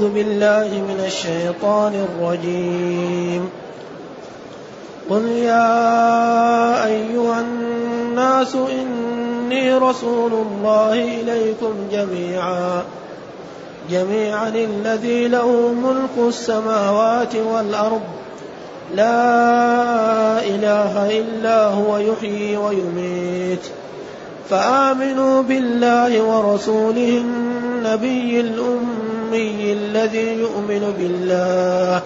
[0.00, 3.50] أعوذ بالله من الشيطان الرجيم.
[5.10, 12.82] قل يا أيها الناس إني رسول الله إليكم جميعا.
[13.90, 18.00] جميعا الذي له ملك السماوات والأرض.
[18.96, 23.64] لا إله إلا هو يحيي ويميت.
[24.50, 28.99] فآمنوا بالله ورسوله النبي الأمي
[29.34, 32.02] الذي يؤمن بالله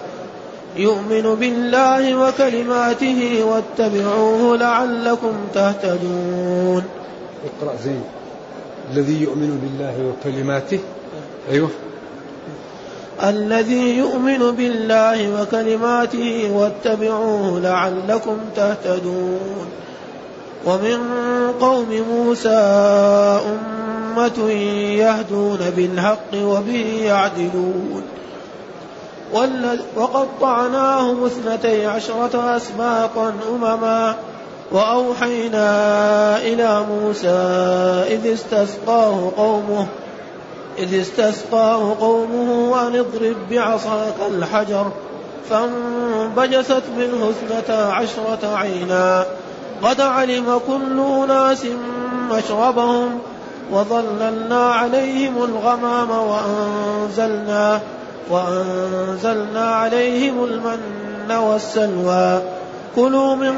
[0.77, 6.83] يؤمن بالله وكلماته واتبعوه لعلكم تهتدون.
[7.45, 8.03] اقرأ زين.
[8.93, 10.79] الذي يؤمن بالله وكلماته.
[11.51, 11.69] أيوه.
[13.23, 19.65] الذي يؤمن بالله وكلماته واتبعوه لعلكم تهتدون.
[20.65, 20.97] ومن
[21.61, 22.49] قوم موسى
[23.45, 23.84] أمة
[24.97, 28.03] يهدون بالحق وبه يعدلون.
[29.95, 34.15] وقطعناهم اثنتي عشرة أسباطا أمما.
[34.71, 37.27] وأوحينا إلى موسى
[38.15, 39.87] إذ استسقاه قومه
[40.77, 44.91] إذ استسقاه قومه أن اضرب بعصاك الحجر.
[45.49, 49.25] فانبجست منه اثنتا عشرة عينا.
[49.83, 51.65] قد علم كل أناس
[52.31, 53.19] مشربهم
[53.71, 57.81] وظللنا عليهم الغمام وأنزلنا
[58.29, 62.41] وأنزلنا عليهم المن والسلوى.
[62.95, 63.53] كلوا من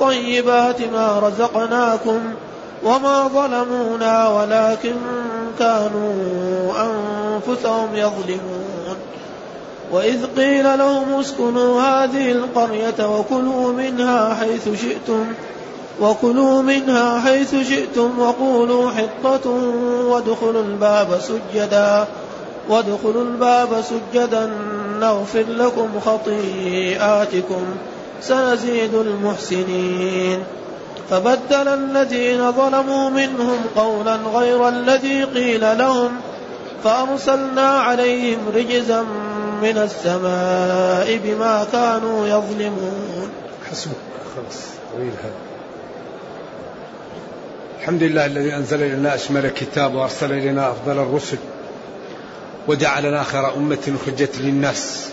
[0.00, 2.20] طيبات ما رزقناكم
[2.84, 4.94] وما ظلمونا ولكن
[5.58, 8.62] كانوا أنفسهم يظلمون.
[9.92, 15.24] وإذ قيل لهم اسكنوا هذه القرية وكلوا منها حيث شئتم
[16.00, 19.50] وكلوا منها حيث شئتم وقولوا حطة
[20.08, 22.06] وادخلوا الباب سجدا
[22.68, 24.50] وادخلوا الباب سجدا
[25.00, 27.64] نغفر لكم خطيئاتكم
[28.22, 30.44] سنزيد المحسنين.
[31.10, 36.10] فبدل الذين ظلموا منهم قولا غير الذي قيل لهم
[36.84, 39.02] فأرسلنا عليهم رجزا
[39.62, 43.28] من السماء بما كانوا يظلمون.
[43.70, 43.92] حسبك.
[44.36, 44.60] خلاص
[44.92, 45.51] طويل هذا.
[47.82, 51.36] الحمد لله الذي أنزل إلينا أشمل الكتاب وأرسل إلينا أفضل الرسل
[52.68, 55.08] وجعلنا خير أمة خجت للناس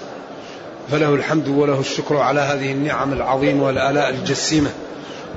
[0.91, 4.69] فله الحمد وله الشكر على هذه النعم العظيمة والآلاء الجسيمة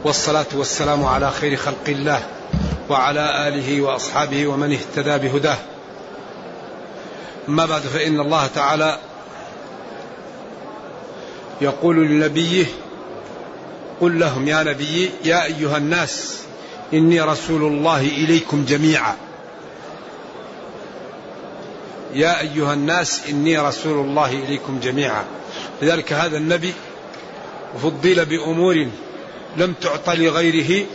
[0.05, 2.21] والصلاة والسلام على خير خلق الله
[2.91, 5.59] وعلى آله وأصحابه ومن اهتدى بهداه.
[7.49, 8.99] أما بعد فإن الله تعالى
[11.61, 12.67] يقول لنبيه
[14.01, 16.43] قل لهم يا نبي يا أيها الناس
[16.95, 19.17] إني رسول الله إليكم جميعا.
[22.15, 25.25] يا أيها الناس إني رسول الله إليكم جميعا.
[25.83, 26.73] لذلك هذا النبي
[27.83, 28.89] فضل بأمور
[29.57, 30.87] لم تعط لغيره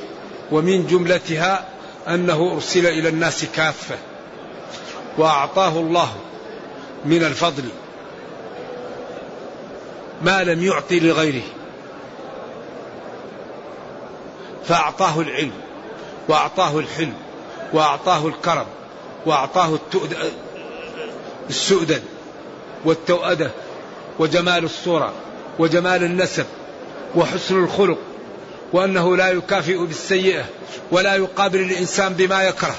[0.51, 1.65] ومن جملتها
[2.07, 3.95] أنه أرسل إلى الناس كافة
[5.17, 6.15] وأعطاه الله
[7.05, 7.63] من الفضل
[10.21, 11.43] ما لم يعطي لغيره
[14.65, 15.66] فأعطاه العلم.
[16.27, 17.13] وأعطاه الحلم
[17.73, 18.65] وأعطاه الكرم
[19.25, 19.79] وأعطاه
[21.49, 22.03] السؤدد
[22.85, 23.51] والتوأدة
[24.19, 25.13] وجمال الصورة
[25.59, 26.45] وجمال النسب
[27.15, 27.97] وحسن الخلق
[28.73, 30.45] وأنه لا يكافئ بالسيئة
[30.91, 32.75] ولا يقابل الإنسان بما يكره.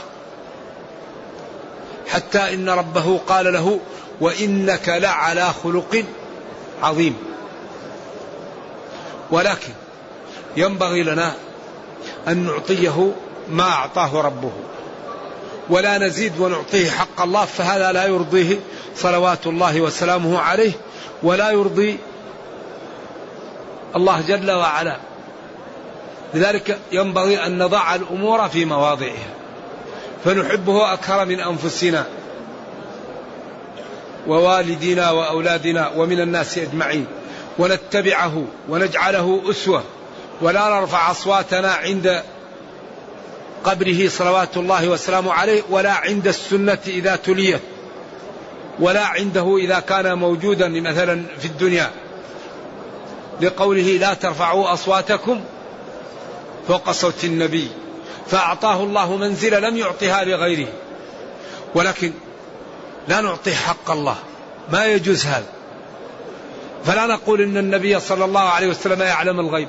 [2.09, 3.81] حتى إن ربه قال له
[4.21, 6.05] وإنك لعلى خلق
[6.83, 7.17] عظيم.
[9.31, 9.73] ولكن
[10.57, 11.35] ينبغي لنا
[12.29, 13.13] أن نعطيه
[13.51, 14.53] ما أعطاه ربه
[15.71, 18.59] ولا نزيد ونعطيه حق الله فهذا لا يرضيه
[18.97, 20.73] صلوات الله وسلامه عليه
[21.23, 21.99] ولا يرضي
[23.97, 24.97] الله جل وعلا.
[26.35, 29.35] لذلك ينبغي أن نضع الأمور في مواضعها
[30.25, 32.07] فنحبه أكثر من أنفسنا
[34.27, 37.07] ووالدينا وأولادنا ومن الناس أجمعين
[37.59, 39.83] ونتبعه ونجعله أسوة
[40.41, 42.23] ولا نرفع أصواتنا عند
[43.65, 47.61] قبره صلوات الله وسلامه عليه ولا عند السنة إذا تليت
[48.81, 51.91] ولا عنده إذا كان موجودا مثلا في الدنيا.
[53.41, 55.41] لقوله لا ترفعوا أصواتكم
[56.69, 57.69] فوق صوت النبي
[58.27, 60.69] فأعطاه الله منزلة لم يعطها لغيره.
[61.75, 62.13] ولكن
[63.09, 64.17] لا نعطيه حق الله
[64.73, 65.47] ما يجوز هذا.
[66.85, 69.69] فلا نقول إن النبي صلى الله عليه وسلم يعلم الغيب.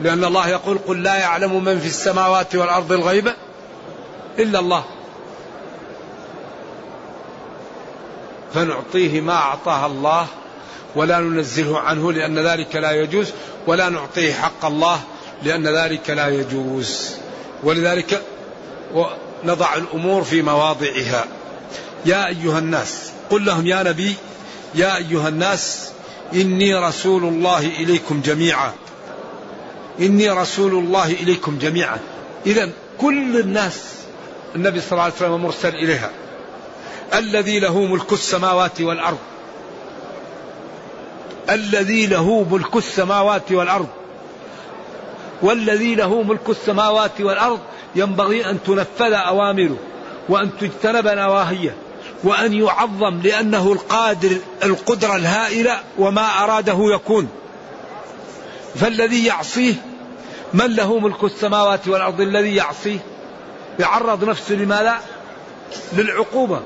[0.00, 3.32] لأن الله يقول قل لا يعلم من في السماوات والأرض الغيب
[4.38, 4.84] إلا الله.
[8.54, 10.26] فنعطيه ما أعطاه الله
[10.96, 13.32] ولا ننزله عنه لأن ذلك لا يجوز
[13.66, 15.00] ولا نعطيه حق الله
[15.42, 17.10] لأن ذلك لا يجوز.
[17.62, 18.22] ولذلك
[19.44, 21.24] نضع الأمور في مواضعها.
[22.06, 24.14] يا أيها الناس قل لهم يا نبي
[24.74, 25.90] يا أيها الناس
[26.34, 28.72] إني رسول الله إليكم جميعا.
[30.00, 31.98] إني رسول الله إليكم جميعا.
[32.46, 33.94] إذا كل الناس
[34.56, 36.10] النبي صلى الله عليه وسلم مرسل إليها.
[37.14, 39.18] الذي له ملك السماوات والأرض.
[41.50, 43.88] الذي له ملك السماوات والأرض.
[45.42, 47.58] والذي له ملك السماوات والأرض
[47.96, 49.76] ينبغي أن تنفذ أوامره
[50.28, 51.74] وأن تجتنب نواهيه
[52.24, 57.28] وأن يعظم لأنه القادر القدرة الهائلة وما أراده يكون.
[58.80, 59.74] فالذي يعصيه
[60.54, 62.98] من له ملك السماوات والأرض الذي يعصيه؟
[63.80, 65.00] يعرض نفسه لماذا
[65.92, 66.60] للعقوبة.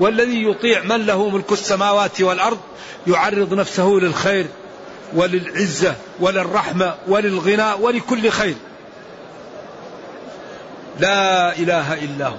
[0.00, 2.58] والذي يطيع من له ملك السماوات والأرض
[3.06, 4.46] يعرض نفسه للخير
[5.14, 8.54] وللعزة وللرحمة وللغنى ولكل خير.
[11.00, 12.36] لا إله إلا هو.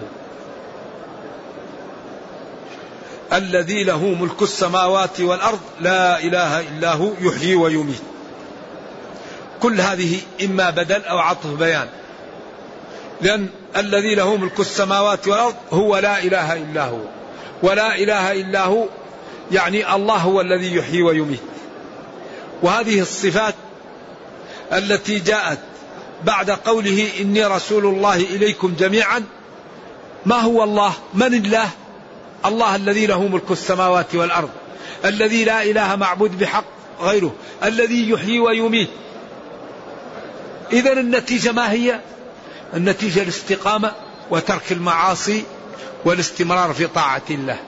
[3.33, 8.01] الذي له ملك السماوات والأرض لا إله إلا هو يحيي ويميت.
[9.61, 11.87] كل هذه إما بدل أو عطف بيان.
[13.21, 16.99] لأن الذي له ملك السماوات والأرض هو لا إله إلا هو.
[17.63, 18.85] ولا إله إلا هو
[19.51, 21.39] يعني الله هو الذي يحيي ويميت.
[22.63, 23.55] وهذه الصفات
[24.73, 25.59] التي جاءت
[26.23, 29.23] بعد قوله إني رسول الله إليكم جميعا
[30.25, 31.69] ما هو الله؟ من الله؟
[32.45, 34.49] الله الذي له ملك السماوات والأرض.
[35.05, 36.65] الذي لا إله معبود بحق
[37.01, 37.35] غيره.
[37.63, 38.89] الذي يحيي ويميت.
[40.71, 41.99] إذا النتيجة ما هي؟
[42.73, 43.91] النتيجة الاستقامة
[44.29, 45.43] وترك المعاصي
[46.05, 47.59] والاستمرار في طاعة الله.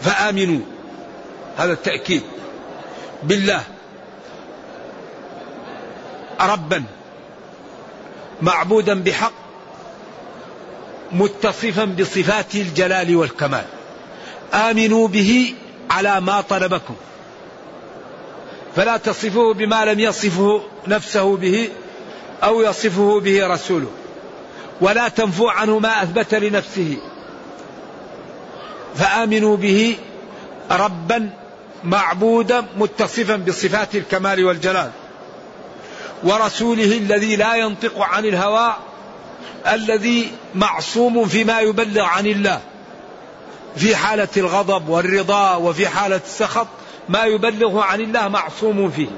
[0.00, 0.60] فآمنوا.
[1.56, 2.22] هذا التأكيد.
[3.22, 3.62] بالله.
[6.40, 6.84] ربا.
[8.42, 9.32] معبودا بحق.
[11.12, 13.64] متصفا بصفات الجلال والكمال.
[14.54, 15.54] آمنوا به
[15.90, 16.94] على ما طلبكم.
[18.76, 21.68] فلا تصفوه بما لم يصفه نفسه به
[22.42, 23.90] أو يصفه به رسوله.
[24.80, 26.96] ولا تنفوا عنه ما أثبت لنفسه.
[28.94, 29.96] فآمنوا به
[30.70, 31.30] ربا
[31.84, 34.90] معبودا متصفا بصفات الكمال والجلال.
[36.24, 38.76] ورسوله الذي لا ينطق عن الهوى
[39.72, 42.60] الذي معصوم فيما يبلغ عن الله.
[43.76, 46.66] في حالة الغضب والرضا وفي حالة السخط
[47.08, 49.08] ما يبلغه عن الله معصوم فيه.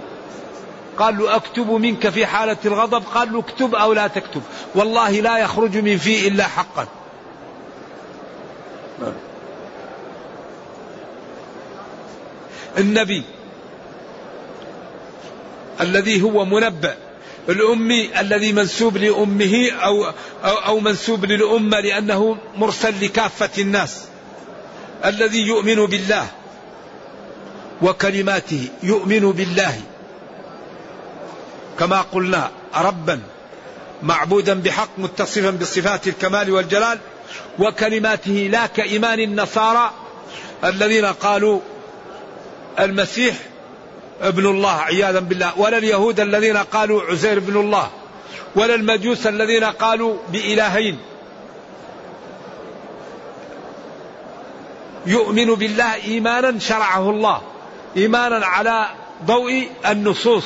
[0.99, 3.03] قال له أكتب منك في حالة الغضب.
[3.15, 4.43] قال له اكتب أو لا تكتب.
[4.75, 6.87] والله لا يخرج من فيه إلا حقا.
[12.79, 13.23] النبي
[15.81, 16.97] الذي هو منبأ
[17.49, 20.05] الأمي الذي منسوب لأمه أو,
[20.45, 24.05] أو, أو منسوب للأمة لأنه مرسل لكافة الناس.
[25.05, 26.27] الذي يؤمن بالله.
[27.83, 29.81] وكلماته يؤمن بالله.
[31.79, 33.21] كما قلنا ربا
[34.03, 36.99] معبودا بحق متصفا بصفات الكمال والجلال
[37.59, 39.91] وكلماته لا كإيمان النصارى
[40.65, 41.61] الذين قالوا
[42.81, 43.37] المسيح
[44.23, 47.91] ابن الله عياذا بالله ولا اليهود الذين قالوا عزير ابن الله
[48.57, 50.99] ولا المجوس الذين قالوا بإلهين.
[55.07, 57.43] يؤمن بالله إيمانا شرعه الله.
[57.97, 58.87] إيمانا على
[59.25, 60.45] ضوء النصوص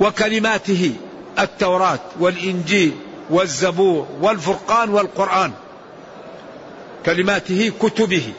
[0.00, 0.94] وكلماته
[1.38, 2.96] التوراة والإنجيل
[3.30, 5.52] والزبور والفرقان والقرآن
[7.06, 8.32] كلماته كتبه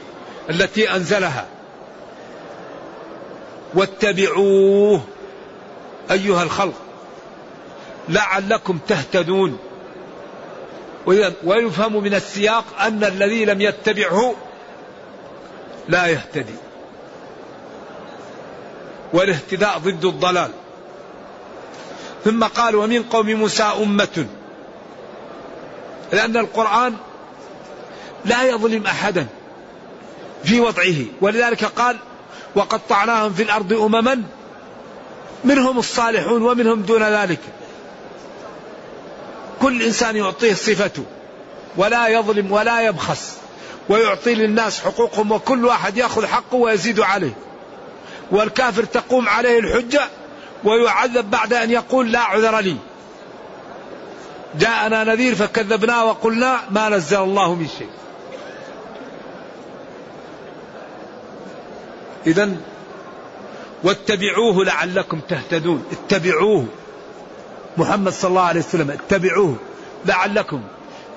[0.49, 1.45] التي أنزلها.
[3.73, 5.01] واتبعوه
[6.11, 6.73] أيها الخلق
[8.09, 9.57] لعلكم تهتدون.
[11.43, 14.35] ويفهم من السياق أن الذي لم يتبعه
[15.89, 16.55] لا يهتدي.
[19.13, 20.51] والاهتداء ضد الضلال.
[22.25, 24.25] ثم قال ومن قوم موسى أمة.
[26.13, 26.93] لأن القرآن
[28.25, 29.27] لا يظلم أحدا
[30.43, 31.05] في وضعه.
[31.21, 31.97] ولذلك قال
[32.55, 34.23] وقطعناهم في الأرض أمما
[35.45, 37.39] منهم الصالحون ومنهم دون ذلك.
[39.61, 41.03] كل إنسان يعطيه صفته.
[41.77, 43.37] ولا يظلم ولا يبخس.
[43.89, 47.33] ويعطي للناس حقوقهم وكل واحد يأخذ حقه ويزيد عليه.
[48.31, 50.01] والكافر تقوم عليه الحجة
[50.63, 52.75] ويعذب بعد أن يقول لا عذر لي.
[54.59, 57.89] جاءنا نذير فكذبنا وقلنا ما نزل الله من شيء.
[62.27, 62.55] إذا
[63.83, 65.85] واتبعوه لعلكم تهتدون.
[65.91, 66.65] اتبعوه.
[67.77, 69.55] محمد صلى الله عليه وسلم اتبعوه
[70.05, 70.61] لعلكم.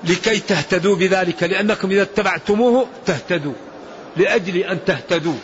[0.03, 1.43] لكي تهتدوا بذلك.
[1.43, 3.53] لأنكم إذا اتبعتموه تهتدوا.
[4.17, 5.37] لأجل أن تهتدوا.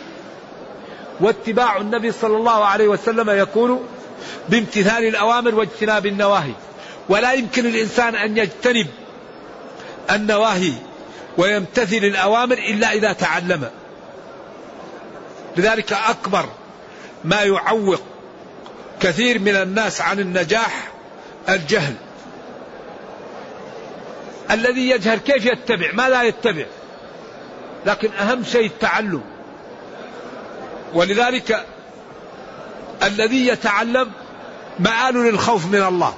[1.20, 3.86] واتباع النبي صلى الله عليه وسلم يكون
[4.48, 6.52] بامتثال الأوامر واجتناب النواهي.
[7.08, 8.86] ولا يمكن الإنسان أن يجتنب
[10.10, 10.72] النواهي
[11.38, 13.70] ويمتثل الأوامر إلا إذا تعلم.
[15.56, 16.48] لذلك أكبر
[17.24, 18.00] ما يعوق
[19.00, 20.88] كثير من الناس عن النجاح
[21.48, 21.94] الجهل.
[24.50, 26.64] الذي يجهل كيف يتبع؟ ما لا يتبع.
[27.86, 29.22] لكن أهم شيء التعلم.
[30.94, 31.66] ولذلك
[33.02, 34.12] الذي يتعلم
[34.78, 36.14] مآل للخوف من الله.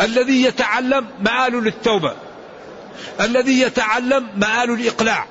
[0.00, 2.14] الذي يتعلم مآل للتوبة.
[3.20, 5.26] الذي يتعلم مآل الإقلاع.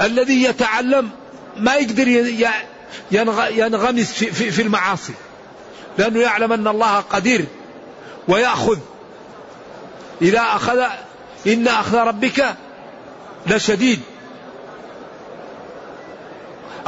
[0.00, 1.10] الذي يتعلم
[1.56, 2.08] ما يقدر
[3.50, 5.12] ينغمس في المعاصي.
[5.98, 7.44] لأنه يعلم أن الله قدير
[8.28, 8.78] ويأخذ
[10.22, 10.82] إذا أخذ
[11.46, 12.54] إن أخذ ربك
[13.46, 14.00] لشديد.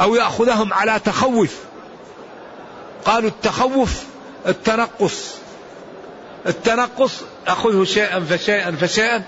[0.01, 1.57] أو يأخذهم على تخوف.
[3.05, 4.03] قالوا التخوف
[4.47, 5.35] التنقص.
[6.47, 7.13] التنقص
[7.47, 9.23] أخذه شيئا فشيئا فشيئا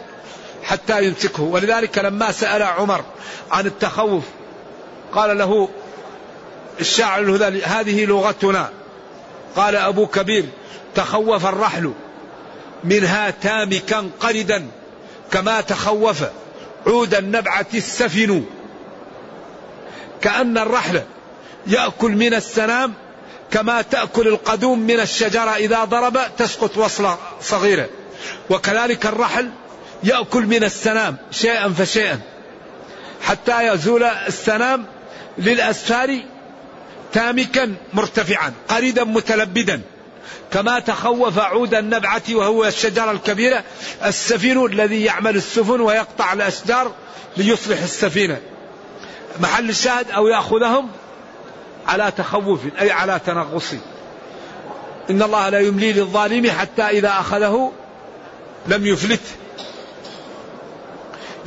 [0.63, 1.43] حتى يمسكه.
[1.43, 3.03] ولذلك لما سأل عمر
[3.51, 4.23] عن التخوف
[5.13, 5.69] قال له
[6.79, 8.69] الشاعر هذه لغتنا.
[9.55, 10.45] قال أبو كبير
[10.95, 11.93] تخوف الرحل.
[12.83, 14.67] منها تامكا قردا
[15.31, 16.23] كما تخوف.
[16.87, 18.43] عود النبعة السفن
[20.21, 21.01] كأن الرحل
[21.67, 22.93] يأكل من السنام
[23.51, 27.89] كما تأكل القدوم من الشجرة إذا ضرب تسقط وصلة صغيرة
[28.49, 29.49] وكذلك الرحل
[30.03, 32.19] يأكل من السنام شيئا فشيئا.
[33.21, 34.85] حتى يزول السنام
[35.37, 36.19] للأسفار
[37.13, 39.81] تامكا مرتفعا قريدا متلبدا.
[40.53, 43.63] كما تخوف عود النبعة وهو الشجرة الكبيرة
[44.05, 46.91] السفين الذي يعمل السفن ويقطع الأشجار
[47.37, 48.41] ليصلح السفينة.
[49.39, 50.89] محل الشاهد أو يأخذهم
[51.87, 53.73] على تخوف أي على تنغص.
[55.09, 57.71] إن الله لا يملي للظالم حتى إذا أخذه
[58.67, 59.21] لم يفلت.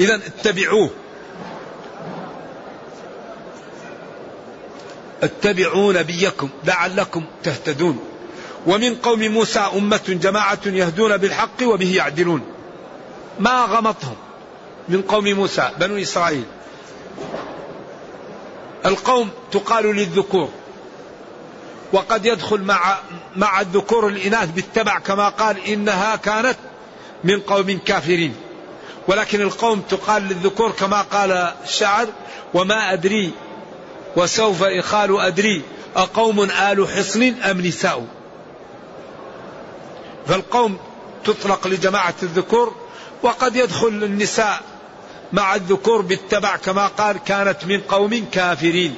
[0.01, 0.91] إذا اتبعوه.
[5.23, 8.14] اتبعوا نبيكم لعلكم تهتدون.
[8.67, 12.43] ومن قوم موسى أمة جماعة يهدون بالحق وبه يعدلون.
[13.41, 14.17] ما غمطهم
[14.89, 16.45] من قوم موسى بنو إسرائيل.
[18.87, 20.49] القوم تقال للذكور.
[21.93, 22.99] وقد يدخل مع
[23.37, 26.57] مع الذكور الإناث بالتبع كما قال إنها كانت
[27.25, 28.35] من قوم كافرين.
[29.09, 31.33] ولكن القوم تقال للذكور كما قال
[31.65, 32.07] الشاعر
[32.55, 33.31] وما أدري
[34.17, 35.63] وسوف إخال أدري
[35.97, 38.07] أقوم آل حصن أم نساء؟
[40.27, 40.79] فالقوم
[41.25, 42.75] تطلق لجماعة الذكور
[43.23, 44.61] وقد يدخل النساء
[45.33, 48.95] مع الذكور بالتبع كما قال كانت من قوم كافرين.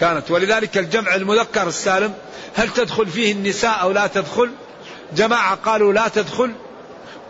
[0.00, 0.30] كانت.
[0.30, 2.14] ولذلك الجمع المذكر السالم
[2.56, 4.50] هل تدخل فيه النساء أو لا تدخل؟
[5.16, 6.52] جماعة قالوا لا تدخل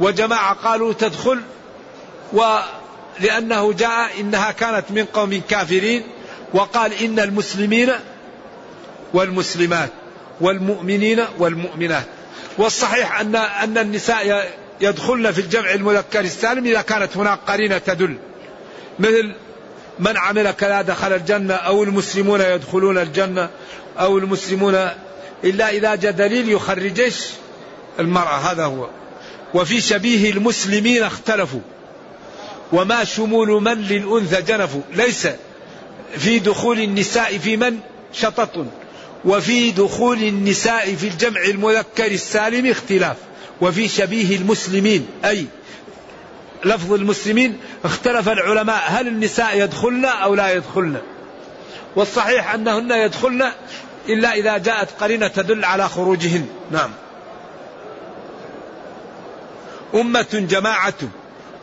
[0.00, 1.40] وجماعة قالوا تدخل
[2.33, 6.02] ولأنه جاء إنها كانت من قوم كافرين
[6.54, 7.92] وقال إن المسلمين
[9.14, 9.90] والمسلمات
[10.40, 12.04] والمؤمنين والمؤمنات.
[12.59, 18.16] والصحيح أن أن النساء يدخلن في الجمع المذكر السالم إذا كانت هناك قرينة تدل.
[18.99, 19.35] مثل
[19.99, 23.50] من عمل كذا دخل الجنة أو المسلمون يدخلون الجنة
[23.99, 24.88] أو المسلمون
[25.45, 27.12] إلا إذا جاء دليل يخرج
[28.00, 28.88] المرأة هذا هو.
[29.54, 31.61] وفي شبيه المسلمين اختلفوا.
[32.73, 34.83] وما شمول من للأنثى جنفوا.
[34.92, 35.28] ليس
[36.19, 37.78] في دخول النساء في من
[38.12, 38.66] شطط.
[39.24, 43.16] وفي دخول النساء في الجمع المذكر السالم اختلاف.
[43.60, 45.46] وفي شبيه المسلمين أي
[46.64, 51.00] لفظ المسلمين اختلف العلماء هل النساء يدخلن أو لا يدخلن؟
[51.96, 53.52] والصحيح أنهن يدخلن
[54.08, 56.46] إلا إذا جاءت قرينة تدل على خروجهن.
[56.70, 56.90] نعم.
[59.94, 60.94] أمة جماعة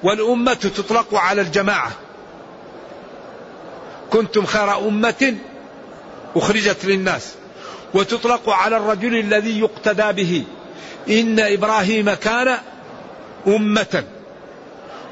[0.03, 1.91] والأمة تطلق على الجماعة.
[4.09, 5.35] كنتم خير أمة
[6.35, 7.33] أخرجت للناس.
[7.97, 10.43] وتطلق على الرجل الذي يقتدى به.
[11.09, 12.57] إن إبراهيم كان
[13.47, 14.03] أمة.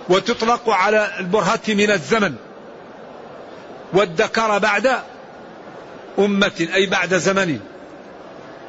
[0.09, 2.35] وتطلق على البرهة من الزمن.
[3.93, 4.99] والذكر بعد
[6.19, 7.59] أمة أي بعد زمن.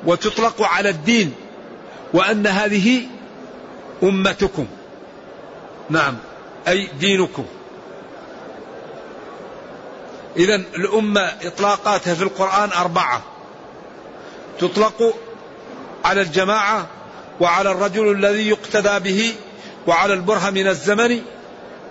[0.07, 1.35] وتطلق على الدين.
[2.13, 3.03] وأن هذه
[4.03, 4.67] أمتكم.
[5.91, 6.17] نعم
[6.69, 7.47] أي دينكم.
[10.37, 13.23] إذا الأمة إطلاقاتها في القرآن أربعة.
[14.59, 15.15] تطلق
[16.05, 16.87] على الجماعة
[17.41, 19.35] وعلى الرجل الذي يقتدى به
[19.87, 21.23] وعلى البرهة من الزمن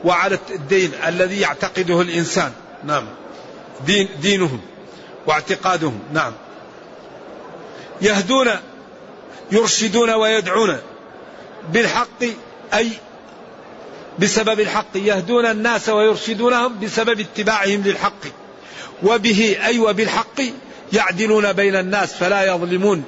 [0.04, 2.52] وعلى الدين الذي يعتقده الإنسان.
[2.84, 3.06] نعم.
[3.86, 4.62] دين دينهم
[5.28, 6.00] واعتقادهم.
[6.14, 6.34] نعم.
[8.02, 8.48] يهدون
[9.52, 10.78] يرشدون ويدعون
[11.74, 12.24] بالحق
[12.74, 12.90] أي
[14.20, 14.96] بسبب الحق.
[14.96, 18.26] يهدون الناس ويرشدونهم بسبب اتباعهم للحق.
[19.04, 20.42] وبه أي وبالحق
[20.94, 23.04] يعدلون بين الناس فلا يظلمون.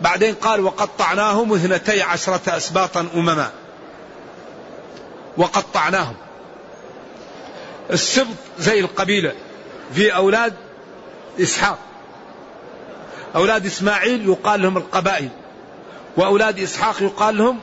[0.00, 3.50] بعدين قال وقطعناهم اثنتي عشرة أسباطا أمما.
[5.36, 6.14] وقطعناهم.
[7.90, 9.32] السبط زي القبيلة
[9.94, 10.54] في أولاد
[11.40, 11.78] إسحاق.
[13.36, 15.28] أولاد إسماعيل يقال لهم القبائل.
[16.16, 17.58] وأولاد إسحاق يقال لهم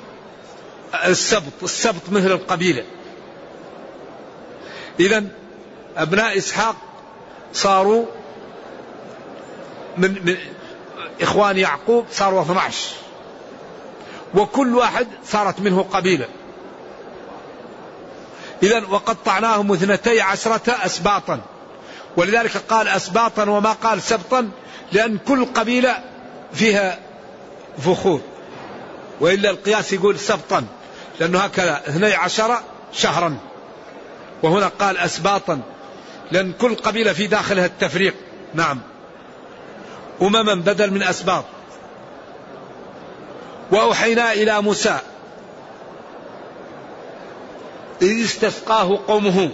[1.06, 2.84] السبط السبط مثل القبيلة.
[5.00, 5.24] إذا
[5.98, 6.76] أبناء إسحاق
[7.58, 8.06] صاروا
[9.98, 10.38] من, من
[11.22, 12.96] إخوان يعقوب صاروا 12
[14.36, 16.28] وكل واحد صارت منه قبيلة.
[18.64, 21.40] إذا وقطعناهم اثنتي عشرة أسباطا.
[22.18, 24.50] ولذلك قال أسباطا وما قال سبطا
[24.92, 26.04] لأن كل قبيلة
[26.54, 27.00] فيها
[27.78, 28.22] فخور.
[29.22, 30.64] وإلا القياس يقول سبطا
[31.20, 32.60] لأنه هكذا اثني عشر
[32.94, 33.38] شهرا.
[34.44, 35.62] وهنا قال أسباطا.
[36.32, 38.16] لأن كل قبيلة في داخلها التفريق.
[38.54, 38.82] نعم.
[40.22, 41.46] أمما بدل من أسباط.
[43.72, 45.00] وأوحينا إلى موسى.
[48.02, 49.50] إذ استسقاه قومه.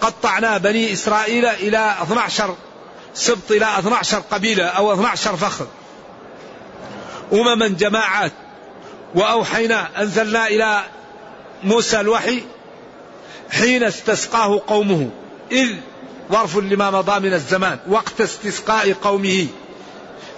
[0.00, 2.56] قطعنا بني إسرائيل إلى 12
[3.14, 5.66] سبط إلى 12 قبيلة أو 12 فخر.
[7.32, 8.32] أمما جماعات.
[9.14, 10.82] وأوحينا أنزلنا إلى
[11.62, 12.42] موسى الوحي
[13.50, 15.10] حين استسقاه قومه.
[15.52, 15.68] إذ
[16.32, 19.46] ظرف لما مضى من الزمان وقت استسقاء قومه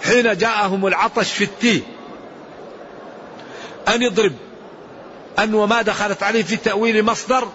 [0.03, 1.81] حين جاءهم العطش في التيه.
[3.87, 4.33] أن يضرب
[5.39, 7.47] أن وما دخلت عليه في تأويل مصدر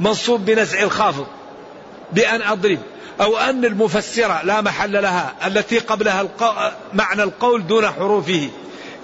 [0.00, 1.26] منصوب بنزع الخافض
[2.12, 2.78] بأن أضرب
[3.20, 6.70] أو أن المفسرة لا محل لها التي قبلها القو...
[6.92, 8.50] معنى القول دون حروفه.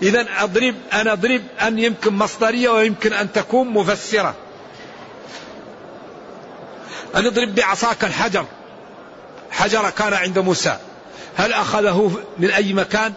[0.02, 4.34] إذا أضرب أن أضرب أن يمكن مصدرية ويمكن أن تكون مفسرة.
[7.16, 8.44] أن اضرب بعصاك الحجر.
[9.50, 10.78] حجر كان عند موسى.
[11.36, 13.12] هل أخذه من أي مكان؟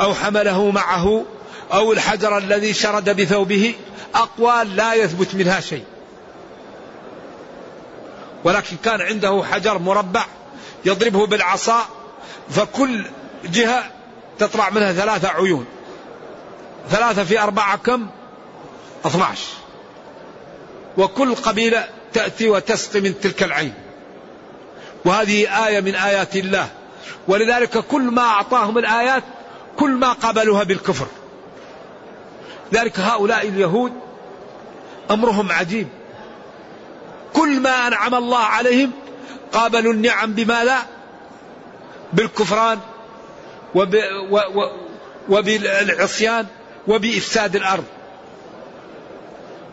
[0.00, 1.24] أو حمله معه؟
[1.72, 3.74] أو الحجر الذي شرد بثوبه؟
[4.14, 5.84] أقوال لا يثبت منها شيء.
[8.44, 10.24] ولكن كان عنده حجر مربع
[10.84, 11.86] يضربه بالعصا
[12.50, 13.04] فكل
[13.44, 13.84] جهة
[14.38, 15.66] تطلع منها ثلاثة عيون.
[16.90, 18.06] ثلاثة في أربعة كم؟
[19.06, 19.40] 12
[20.96, 23.74] وكل قبيلة تأتي وتسقي من تلك العين.
[25.04, 26.68] وهذه آية من آيات الله.
[27.28, 29.22] ولذلك كل ما أعطاهم الآيات
[29.76, 31.06] كل ما قابلوها بالكفر.
[32.74, 33.92] ذلك هؤلاء اليهود
[35.10, 35.88] أمرهم عجيب.
[37.32, 38.90] كل ما أنعم الله عليهم
[39.52, 40.78] قابلوا النعم بما لا
[42.12, 42.78] بالكفران
[43.74, 43.96] وب
[45.28, 46.46] وبالعصيان
[46.88, 47.84] وبإفساد الأرض.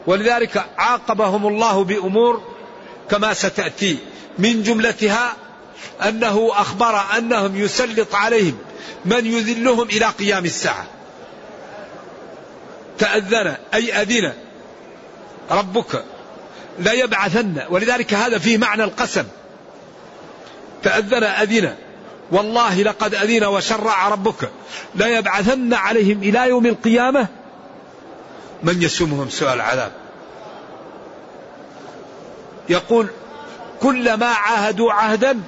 [0.08, 2.42] ولذلك عاقبهم الله بأمور
[3.12, 3.98] كما ستأتي
[4.38, 5.36] من جملتها
[6.08, 8.58] أنه أخبر أنهم يسلط عليهم
[9.06, 10.86] من يذلهم إلى قيام الساعة.
[12.98, 14.34] تأذن أي أذن
[15.52, 16.04] ربك
[16.80, 17.62] لا يبعثن.
[17.69, 19.26] ولذلك هذا فيه معنى القسم.
[20.84, 21.76] تأذن أذن.
[22.32, 24.50] والله لقد أذن وشرع ربك.
[24.95, 27.28] لا يبعثن عليهم إلى يوم القيامة.
[28.63, 29.91] من يسومهم سوء العذاب؟
[32.69, 33.08] يقول
[33.82, 35.41] كلما عاهدوا عهدا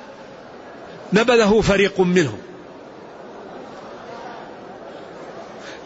[1.14, 2.40] نبذه فريق منهم.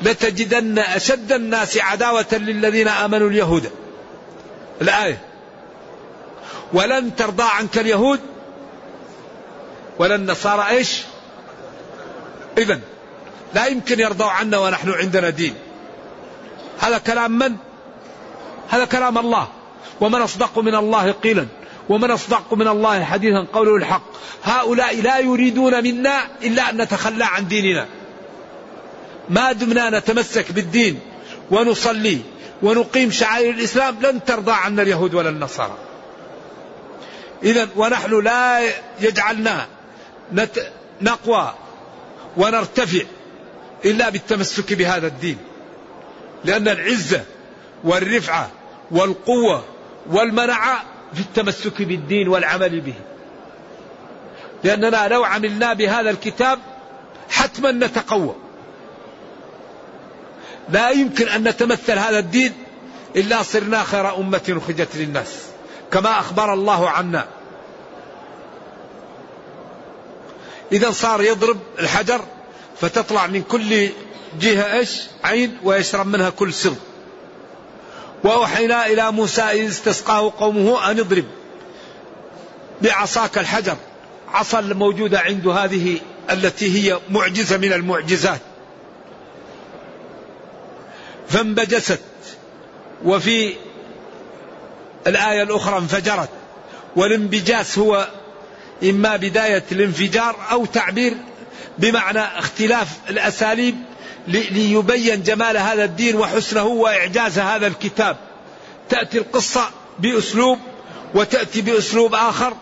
[0.02, 3.72] لتجدن أشد الناس عداوة للذين آمنوا اليهود.
[4.82, 5.22] الآية.
[6.74, 8.20] ولن ترضى عنك اليهود
[10.00, 11.02] ولا النصارى إيش؟
[12.58, 12.80] إذا
[13.54, 15.56] لا يمكن يرضوا عنا ونحن عندنا دين.
[16.80, 17.56] هذا كلام من؟
[18.70, 19.48] هذا كلام الله.
[20.02, 21.46] ومن أصدق من الله قيلا
[21.90, 24.04] ومن أصدق من الله حديثا قوله الحق.
[24.44, 27.88] هؤلاء لا يريدون منا إلا أن نتخلى عن ديننا.
[29.30, 31.00] ما دمنا نتمسك بالدين
[31.52, 32.20] ونصلي
[32.64, 35.78] ونقيم شعائر الإسلام لن ترضى عنا اليهود ولا النصارى.
[37.44, 38.70] إذا ونحن لا
[39.00, 39.68] يجعلنا
[41.02, 41.54] نقوى
[42.38, 43.02] ونرتفع
[43.86, 45.38] إلا بالتمسك بهذا الدين.
[46.46, 47.24] لأن العزة
[47.84, 48.52] والرفعة
[48.92, 49.64] والقوة
[50.10, 52.94] والمنعة في التمسك بالدين والعمل به.
[54.64, 56.60] لأننا لو عملنا بهذا الكتاب
[57.30, 58.36] حتما نتقوى.
[60.70, 62.54] لا يمكن أن نتمثل هذا الدين
[63.16, 65.46] إلا صرنا خير أمة أخرجت للناس
[65.92, 67.26] كما أخبر الله عنا.
[70.72, 72.22] إذا صار يضرب الحجر
[72.82, 73.90] فتطلع من كل
[74.40, 76.76] جهة إيش؟ عين ويشرب منها كل سر
[78.26, 81.26] وأوحينا إلى موسى إذ استسقاه قومه أن اضرب.
[82.82, 83.78] بعصاك الحجر.
[84.34, 86.00] عصا الموجودة عنده هذه
[86.32, 88.40] التي هي معجزة من المعجزات.
[91.30, 92.00] فانبجست.
[93.04, 93.54] وفي
[95.08, 96.30] الآية الأخرى انفجرت.
[96.96, 98.08] والانبجاس هو
[98.84, 101.14] إما بداية الانفجار أو تعبير
[101.78, 103.76] بمعنى اختلاف الأساليب
[104.28, 108.18] ليبين جمال هذا الدين وحسنه وإعجاز هذا الكتاب.
[108.90, 110.60] تأتي القصة بأسلوب
[111.16, 112.54] وتأتي بأسلوب آخر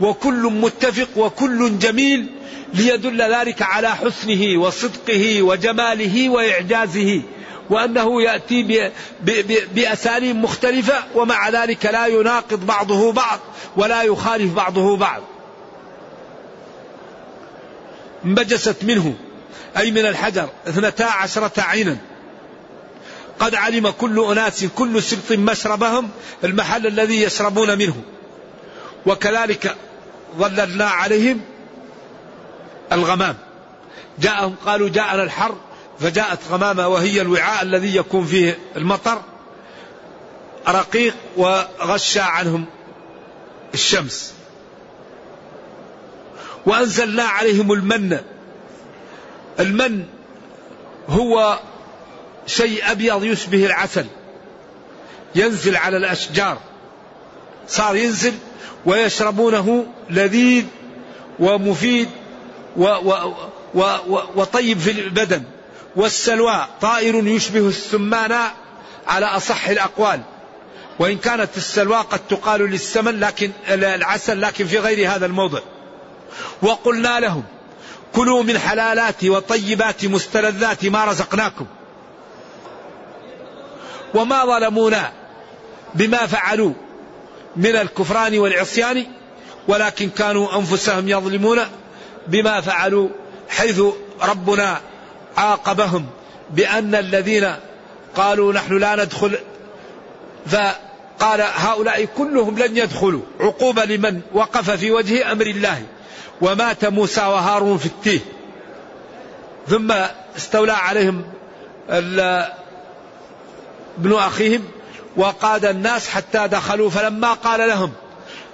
[0.00, 2.26] وكل متفق وكل جميل
[2.74, 7.22] ليدل ذلك على حسنه وصدقه وجماله وإعجازه
[7.70, 8.90] وأنه يأتي
[9.74, 13.38] بأساليب مختلفة ومع ذلك لا يناقض بعضه بعض
[13.76, 15.22] ولا يخالف بعضه بعض.
[18.24, 19.14] انبجست منه.
[19.76, 21.96] أي من الحجر اثنتا عشرة عينا.
[23.38, 26.10] قد علم كل أناس كل سبط مشربهم
[26.44, 28.02] المحل الذي يشربون منه.
[29.06, 29.76] وكذلك
[30.38, 31.40] ظللنا عليهم
[32.92, 33.36] الغمام.
[34.18, 35.54] جاءهم قالوا جاءنا الحر
[36.00, 39.22] فجاءت غمامة وهي الوعاء الذي يكون فيه المطر
[40.68, 42.64] رقيق وغشى عنهم
[43.74, 44.34] الشمس.
[46.66, 48.18] وأنزلنا عليهم المن
[49.60, 50.04] المن
[51.08, 51.58] هو
[52.46, 54.06] شيء أبيض يشبه العسل.
[55.34, 56.58] ينزل على الأشجار.
[57.68, 58.34] صار ينزل
[58.86, 60.64] ويشربونه لذيذ
[61.38, 62.08] ومفيد
[62.76, 63.34] و و
[63.74, 65.42] و و وطيب في البدن.
[65.96, 68.38] والسلوى طائر يشبه السمان
[69.06, 70.20] على أصح الأقوال.
[70.98, 75.60] وإن كانت السلوى قد تقال للسمن لكن العسل لكن في غير هذا الموضع.
[76.62, 77.44] وقلنا لهم
[78.14, 81.66] كلوا من حلالات وطيبات مستلذات ما رزقناكم.
[84.14, 85.12] وما ظلمونا
[85.94, 86.72] بما فعلوا
[87.56, 89.06] من الكفران والعصيان
[89.68, 91.58] ولكن كانوا أنفسهم يظلمون
[92.26, 93.08] بما فعلوا
[93.48, 93.80] حيث
[94.22, 94.80] ربنا
[95.36, 96.06] عاقبهم
[96.50, 97.54] بأن الذين
[98.14, 99.38] قالوا نحن لا ندخل
[100.46, 103.22] فقال هؤلاء كلهم لن يدخلوا.
[103.40, 105.82] عقوبة لمن وقف في وجه أمر الله.
[106.42, 108.20] ومات موسى وهارون في التيه.
[109.68, 109.92] ثم
[110.36, 111.24] استولى عليهم
[113.98, 114.64] ابن أخيهم
[115.16, 117.92] وقاد الناس حتى دخلوا فلما قال لهم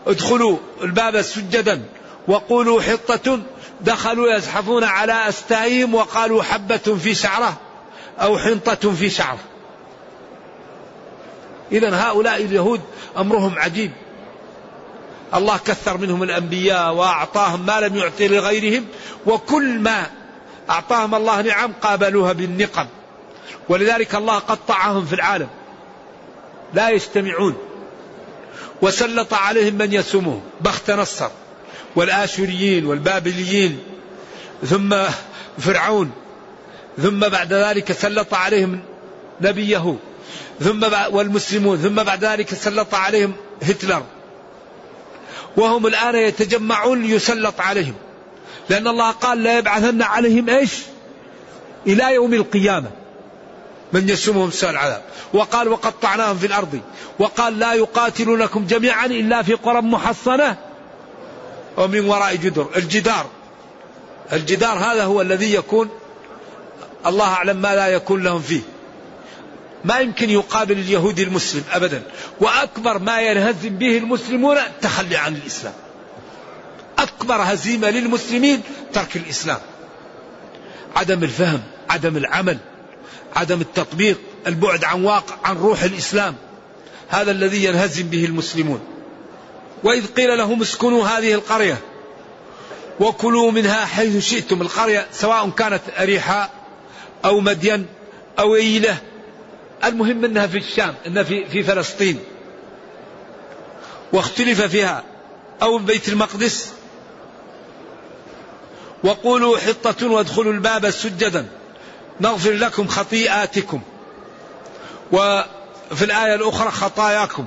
[0.07, 1.83] ادخلوا الباب سجدا
[2.29, 3.41] وقولوا حطة
[3.81, 7.57] دخلوا يزحفون على أستائهم وقالوا حبة في شعرة
[8.21, 9.39] أو حنطة في شعرة.
[11.73, 12.81] إذا هؤلاء اليهود
[13.17, 13.93] أمرهم عجيب.
[15.35, 18.85] الله كثر منهم الأنبياء وأعطاهم ما لم يعطي لغيرهم
[19.27, 20.07] وكل ما
[20.71, 22.87] أعطاهم الله نعم قابلوها بالنقم.
[23.69, 25.49] ولذلك الله قطعهم في العالم.
[26.75, 27.57] لا يجتمعون
[28.83, 30.41] وسلط عليهم من يسومهم.
[30.61, 31.31] بخت نصر.
[31.97, 33.79] والآشوريين والبابليين.
[34.67, 34.97] ثم
[35.59, 36.11] فرعون.
[37.03, 38.81] ثم بعد ذلك سلط عليهم
[39.41, 39.97] نبيه.
[40.61, 41.79] ثم والمسلمون.
[41.79, 44.03] ثم بعد ذلك سلط عليهم هتلر.
[45.59, 47.95] وهم الآن يتجمعون ليسلط عليهم.
[48.69, 50.73] لأن الله قال لا يبعثن عليهم إيش؟
[51.87, 52.91] إلى يوم القيامة.
[53.93, 55.03] من يسومهم سوء العذاب.
[55.33, 56.81] وقال وقطعناهم في الأرض.
[57.19, 60.57] وقال لا يقاتلونكم جميعا إلا في قرى محصنة
[61.77, 62.67] ومن وراء جدر.
[62.77, 63.27] الجدار.
[64.33, 65.89] الجدار هذا هو الذي يكون
[67.07, 68.61] الله أعلم ما لا يكون لهم فيه.
[69.89, 72.03] ما يمكن يقابل اليهودي المسلم أبدا.
[72.41, 75.75] وأكبر ما ينهزم به المسلمون التخلي عن الإسلام.
[76.99, 78.61] أكبر هزيمة للمسلمين
[78.93, 79.59] ترك الإسلام.
[80.97, 82.59] عدم الفهم عدم العمل
[83.37, 86.35] عدم التطبيق البعد عن واقع عن روح الإسلام.
[87.09, 88.81] هذا الذي ينهزم به المسلمون.
[89.85, 91.79] وإذ قيل لهم اسكنوا هذه القرية
[93.01, 94.63] وكلوا منها حيث شئتم.
[94.63, 96.51] القرية سواء كانت أريحة
[97.25, 97.87] أو مدين
[98.39, 98.97] أو إيلة
[99.85, 102.19] المهم أنها في الشام أنها في, في فلسطين.
[104.13, 105.05] واختلف فيها
[105.63, 106.73] أو بيت المقدس.
[109.05, 111.47] وقولوا حطة وادخلوا الباب سجدا.
[112.21, 113.81] نغفر لكم خطيئاتكم.
[115.13, 117.47] وفي الآية الأخرى خطاياكم.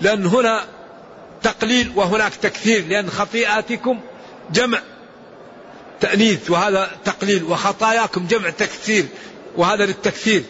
[0.00, 0.64] لأن هنا
[1.42, 4.00] تقليل وهناك تكثير لأن خطيئاتكم
[4.52, 4.82] جمع
[6.00, 7.44] تأنيث وهذا تقليل.
[7.44, 9.06] وخطاياكم جمع تكثير
[9.56, 10.44] وهذا للتكثير.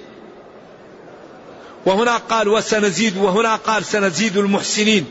[1.86, 5.06] وهنا قال وسنزيد وهنا قال سنزيد المحسنين.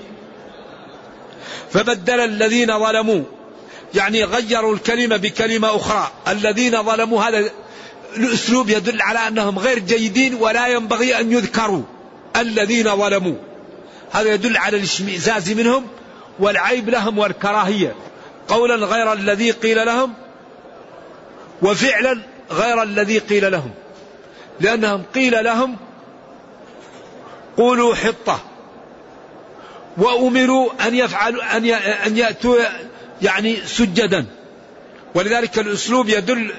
[1.72, 3.24] فبدل الذين ظلموا
[3.96, 6.12] يعني غيروا الكلمة بكلمة أخرى.
[6.28, 7.50] الذين ظلموا هذا
[8.18, 11.84] الأسلوب يدل على أنهم غير جيدين ولا ينبغي أن يذكروا.
[12.36, 13.36] الذين ظلموا.
[14.12, 15.88] هذا يدل على الاشمئزاز منهم
[16.40, 17.96] والعيب لهم والكراهية.
[18.48, 20.14] قولا غير الذي قيل لهم
[21.62, 23.72] وفعلا غير الذي قيل لهم.
[24.60, 25.78] لأنهم قيل لهم
[27.58, 28.40] قولوا حطة.
[29.98, 31.66] وأمروا أن يفعلوا أن
[32.06, 32.58] أن يأتوا
[33.22, 34.26] يعني سجدا.
[35.16, 36.52] ولذلك الأسلوب يدل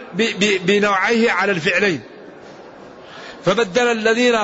[0.64, 2.00] بنوعيه على الفعلين.
[3.44, 4.38] فبدل الذين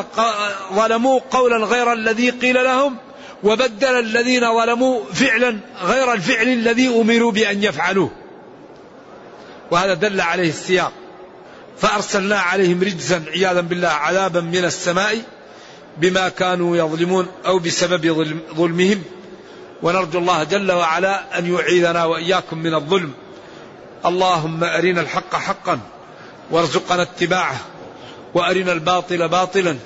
[0.75, 2.97] ظلموا قولا غير الذي قيل لهم
[3.43, 8.11] وبدل الذين ظلموا فعلا غير الفعل الذي أمروا بأن يفعلوه.
[9.71, 10.93] وهذا دل عليه السياق.
[11.79, 15.23] فأرسلنا عليهم رجزا عياذا بالله عذابا من السماء.
[15.99, 19.03] بما كانوا يظلمون أو بسبب ظلمهم.
[19.83, 23.13] ونرجو الله جل وعلا أن يعيذنا وإياكم من الظلم.
[24.07, 25.79] اللهم أرنا الحق حقا
[26.51, 27.57] وارزقنا اتباعه
[28.35, 29.77] وأرنا الباطل باطلا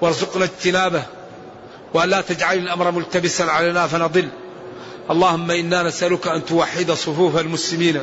[0.00, 1.02] وارزقنا اجتنابه
[1.94, 4.28] وأن لا تجعل الأمر ملتبسا علينا فنضل.
[5.10, 8.00] اللهم إنا نسألك أن توحد صفوف المسلمين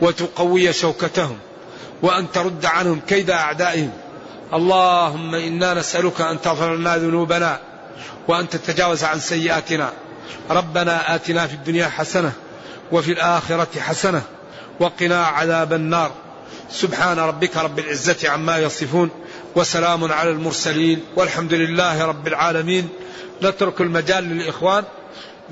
[0.00, 1.38] وتقوي شوكتهم
[2.02, 3.90] وأن ترد عنهم كيد أعدائهم.
[4.54, 7.60] اللهم إنا نسألك أن تغفر لنا ذنوبنا
[8.28, 9.92] وأن تتجاوز عن سيئاتنا.
[10.50, 12.32] ربنا آتنا في الدنيا حسنة
[12.92, 14.22] وفي الآخرة حسنة
[14.80, 16.12] وقنا عذاب النار.
[16.70, 19.10] سبحان ربك رب العزة عما يصفون
[19.56, 22.88] وسلام على المرسلين والحمد لله رب العالمين.
[23.42, 24.84] نترك المجال للإخوان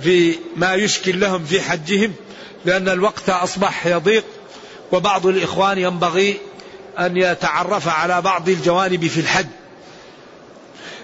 [0.01, 2.13] في ما يشكل لهم في حجهم
[2.65, 4.25] لأن الوقت أصبح يضيق
[4.93, 6.41] وبعض الإخوان ينبغي
[6.99, 9.47] أن يتعرف على بعض الجوانب في الحج.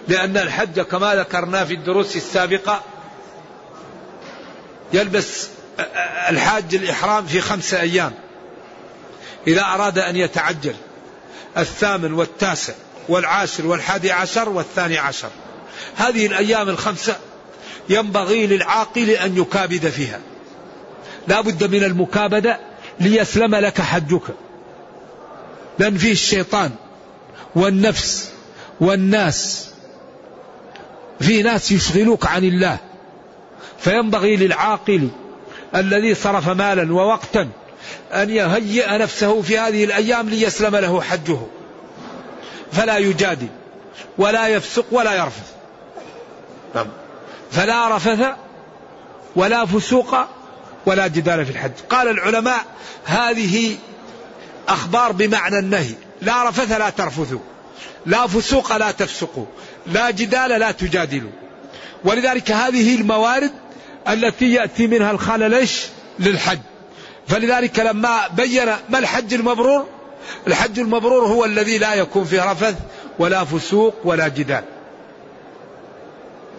[0.09, 2.83] لأن الحج كما ذكرنا في الدروس السابقة
[4.93, 5.49] يلبس
[6.29, 8.13] الحاج الإحرام في خمسة أيام.
[9.47, 10.75] إذا أراد أن يتعجل
[11.59, 12.73] الثامن والتاسع
[13.09, 15.31] والعاشر والحادي عشر والثاني عشر.
[15.97, 17.17] هذه الأيام الخمسة
[17.89, 20.21] ينبغي للعاقل أن يكابد فيها.
[21.29, 22.59] لا بد من المكابدة
[23.01, 24.23] ليسلم لك حجك.
[25.79, 26.71] لأن فيه الشيطان
[27.55, 28.31] والنفس
[28.81, 29.69] والناس.
[31.21, 32.79] في ناس يشغلوك عن الله.
[33.79, 35.09] فينبغي للعاقل
[35.75, 37.49] الذي صرف مالا ووقتا
[38.13, 41.39] أن يهيئ نفسه في هذه الأيام ليسلم له حجه.
[42.73, 43.49] فلا يجادل
[44.19, 45.53] ولا يفسق ولا يرفث.
[46.75, 46.87] نعم.
[47.51, 48.27] فلا رفث
[49.37, 50.17] ولا فسوق
[50.87, 51.73] ولا جدال في الحج.
[51.91, 52.65] قال العلماء
[53.05, 53.77] هذه
[54.69, 55.95] أخبار بمعنى النهي.
[56.23, 57.39] لا رفث لا ترفثوا.
[58.07, 59.47] لا فسوق لا تفسقوا.
[59.87, 61.31] لا جدال لا تجادلوا.
[62.05, 63.53] ولذلك هذه الموارد
[64.09, 65.69] التي يأتي منها الخلل
[66.19, 66.59] للحج.
[67.29, 69.87] فلذلك لما بين ما الحج المبرور؟
[70.47, 72.75] الحج المبرور هو الذي لا يكون فيه رفث
[73.19, 74.65] ولا فسوق ولا جدال.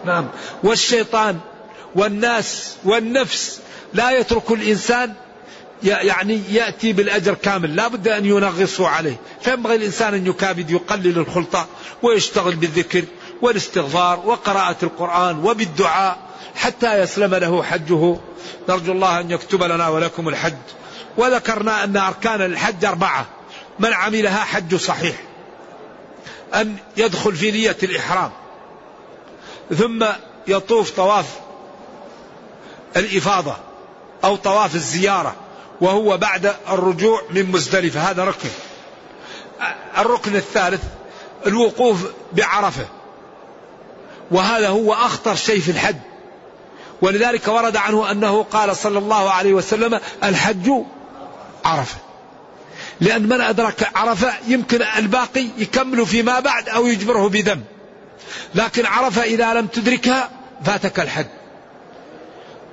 [0.04, 0.28] نعم.
[0.62, 1.38] والشيطان
[1.94, 3.60] والناس والنفس
[3.94, 5.14] لا يترك الإنسان
[5.82, 7.76] يعني يأتي بالأجر كامل.
[7.76, 9.16] لا بد أن ينغصوا عليه.
[9.40, 11.66] فينبغي الإنسان أن يكابد يقلل الخلطة
[12.02, 13.04] ويشتغل بالذكر
[13.42, 16.18] والاستغفار وقراءة القرآن وبالدعاء
[16.54, 18.16] حتى يسلم له حجه.
[18.68, 20.54] نرجو الله أن يكتب لنا ولكم الحج.
[21.16, 23.26] وذكرنا أن أركان الحج أربعة.
[23.78, 25.16] من عملها حج صحيح.
[26.54, 28.30] أن يدخل في نية الإحرام.
[29.78, 30.04] ثم
[30.46, 31.26] يطوف طواف
[32.96, 33.56] الإفاضة
[34.24, 35.34] أو طواف الزيارة.
[35.80, 38.00] وهو بعد الرجوع من مزدلفة.
[38.00, 38.48] هذا ركن.
[39.98, 40.82] الركن الثالث
[41.46, 42.86] الوقوف بعرفة.
[44.30, 45.96] وهذا هو أخطر شيء في الحج.
[47.02, 50.70] ولذلك ورد عنه أنه قال صلى الله عليه وسلم الحج
[51.64, 51.96] عرفة.
[53.00, 57.64] لأن من أدرك عرفة يمكن الباقي يكمل فيما بعد أو يجبره بذنب.
[58.54, 60.30] لكن عرفة إذا لم تدركها
[60.64, 61.26] فاتك الحد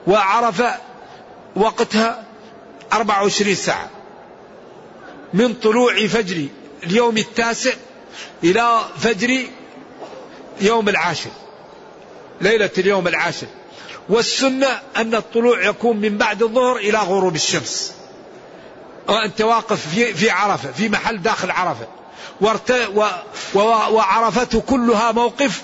[0.08, 0.76] وعرفة
[1.56, 2.24] وقتها
[2.94, 3.90] 24 ساعة.
[5.34, 6.48] من طلوع فجر
[6.84, 7.72] اليوم التاسع
[8.44, 9.46] إلى فجر
[10.62, 11.30] يوم العاشر
[12.42, 13.48] ليلة اليوم العاشر.
[14.10, 17.94] والسنة أن الطلوع يكون من بعد الظهر إلى غروب الشمس.
[19.08, 21.88] وأنت واقف في, في عرفة في محل داخل عرفة.
[23.92, 25.62] وعرفته كلها موقف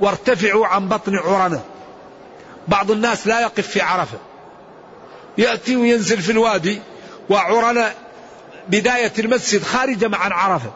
[0.00, 1.62] وارتفعوا عن بطن عرنة.
[2.68, 4.18] بعض الناس لا يقف في عرفة.
[5.38, 6.80] يأتي وينزل في الوادي
[7.30, 7.92] وعرنة
[8.68, 10.72] بداية المسجد خارجة عن عرفة.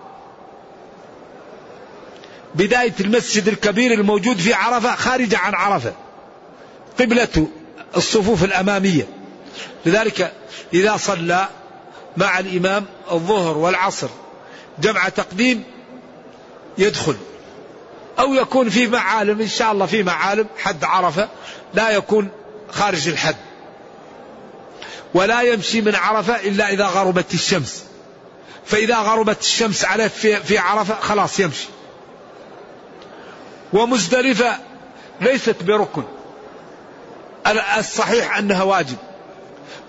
[2.55, 5.93] بداية المسجد الكبير الموجود في عرفة خارجة عن عرفة.
[7.01, 7.49] قبلة
[7.97, 9.09] الصفوف الأمامية.
[9.87, 10.33] لذلك
[10.75, 11.49] إذا صلى
[12.17, 14.09] مع الإمام الظهر والعصر
[14.79, 15.65] جمع تقديم
[16.79, 17.17] يدخل.
[18.19, 21.29] أو يكون في معالم إن شاء الله في معالم حد عرفة
[21.75, 22.29] لا يكون
[22.71, 23.37] خارج الحد.
[25.15, 27.85] ولا يمشي من عرفة إلا إذا غربت الشمس.
[28.67, 31.69] فإذا غربت الشمس عليه في, في عرفة خلاص يمشي.
[33.73, 34.59] ومزدلفة
[35.21, 36.03] ليست بركن.
[37.79, 38.97] الصحيح أنها واجب.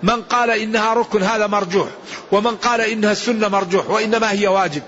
[0.04, 1.88] من قال إنها ركن هذا مرجوح.
[2.32, 3.90] ومن قال إنها السنة مرجوح.
[3.90, 4.84] وإنما هي واجب.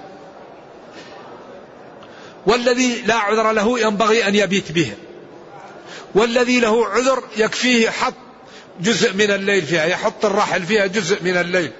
[2.46, 4.94] والذي لا عذر له ينبغي أن يبيت به.
[6.16, 8.14] والذي له عذر يكفيه حط
[8.82, 11.72] جزء من الليل فيها يحط الرحل فيها جزء من الليل.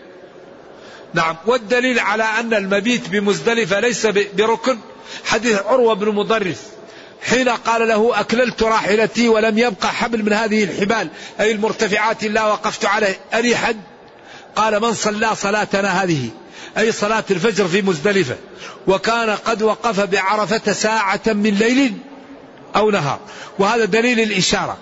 [1.14, 4.06] نعم والدليل على أن المبيت بمزدلفة ليس
[4.38, 4.78] بركن.
[5.26, 6.62] حديث عروة بن مضرس
[7.22, 11.10] حين قال له أكللت راحلتي ولم يبقى حبل من هذه الحبال
[11.40, 13.78] أي المرتفعات إلا وقفت عليه ألي حد؟
[14.56, 16.30] قال من صلى صلاتنا هذه؟
[16.78, 18.36] أي صلاة الفجر في مزدلفة.
[18.88, 21.94] وكان قد وقف بعرفة ساعة من ليل
[22.76, 23.20] أو نهار.
[23.60, 24.78] وهذا دليل الإشارة.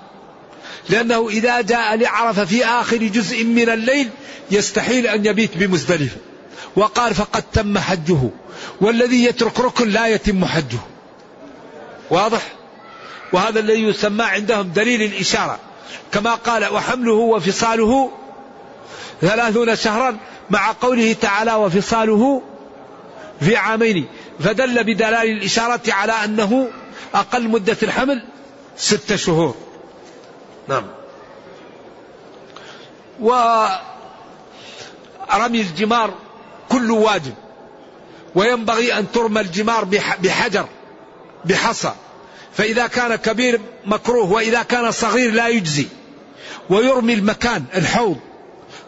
[0.90, 4.10] لأنه إذا جاء لعرفة في آخر جزء من الليل
[4.52, 6.18] يستحيل أن يبيت بمزدلفة
[6.76, 8.30] وقال فقد تم حجه.
[8.82, 10.80] والذي يترك ركن لا يتم حجه.
[12.10, 12.42] واضح؟
[13.34, 15.60] وهذا الذي يسمى عندهم دليل الإشارة.
[16.12, 18.12] كما قال وحمله وفصاله
[19.22, 20.18] ثلاثون شهرا
[20.50, 22.42] مع قوله تعالى وفصاله
[23.40, 24.08] في عامين.
[24.40, 26.70] فدل بدلال الإشارة على أنه
[27.14, 28.24] أقل مدة الحمل
[28.78, 29.67] ستة شهور.
[30.68, 30.84] نعم.
[33.20, 33.72] ورمي
[35.62, 36.14] الجمار
[36.70, 37.34] كله واجب.
[38.36, 39.86] وينبغي أن ترمى الجمار
[40.24, 40.68] بحجر
[41.46, 41.94] بحصى.
[42.54, 45.88] فإذا كان كبير مكروه وإذا كان صغير لا يجزي.
[46.70, 48.18] ويرمي المكان الحوض.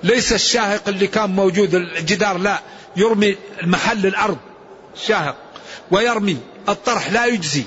[0.04, 2.60] ليس الشاهق اللي كان موجود الجدار لا.
[2.96, 4.38] يرمي المحل الأرض.
[5.08, 5.36] شاهق.
[5.92, 6.38] ويرمي
[6.70, 7.64] الطرح لا يجزي.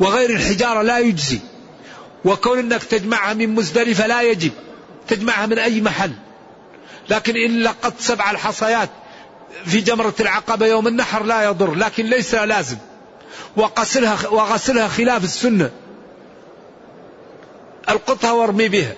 [0.00, 1.38] وغير الحجارة لا يجزي.
[2.24, 4.52] وكون أنك تجمعها من مزدلفة لا يجب.
[5.08, 6.12] تجمعها من أي محل.
[7.10, 8.88] لكن إن لقت سبع الحصيات
[9.64, 11.74] في جمرة العقبة يوم النحر لا يضر.
[11.74, 12.76] لكن ليس لازم.
[13.56, 15.70] وغسلها وغسلها خلاف السنة.
[17.88, 18.94] القطها وارمي بها.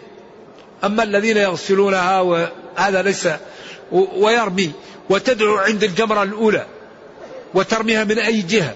[0.85, 3.29] أما الذين يغسلونها وهذا ليس
[3.93, 4.73] ويرمي.
[5.11, 6.67] وتدعو عند الجمرة الأولى.
[7.55, 8.75] وترميها من أي جهة.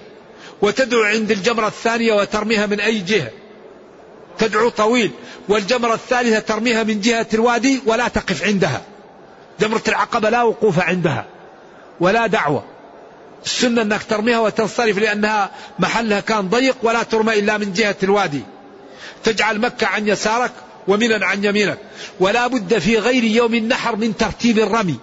[0.61, 3.29] وتدعو عند الجمرة الثانية وترميها من أي جهة.
[4.39, 5.11] تدعو طويل
[5.49, 8.81] والجمرة الثالثة ترميها من جهة الوادي ولا تقف عندها.
[9.59, 11.25] جمرة العقبة لا وقوف عندها
[11.99, 12.63] ولا دعوة.
[13.45, 18.41] السنة أنك ترميها وتنصرف لأنها محلها كان ضيق ولا ترمى إلا من جهة الوادي.
[19.23, 20.51] تجعل مكة عن يسارك
[20.87, 21.77] ومنا عن يمينك.
[22.19, 24.99] ولا بد في غير يوم النحر من ترتيب الرمي.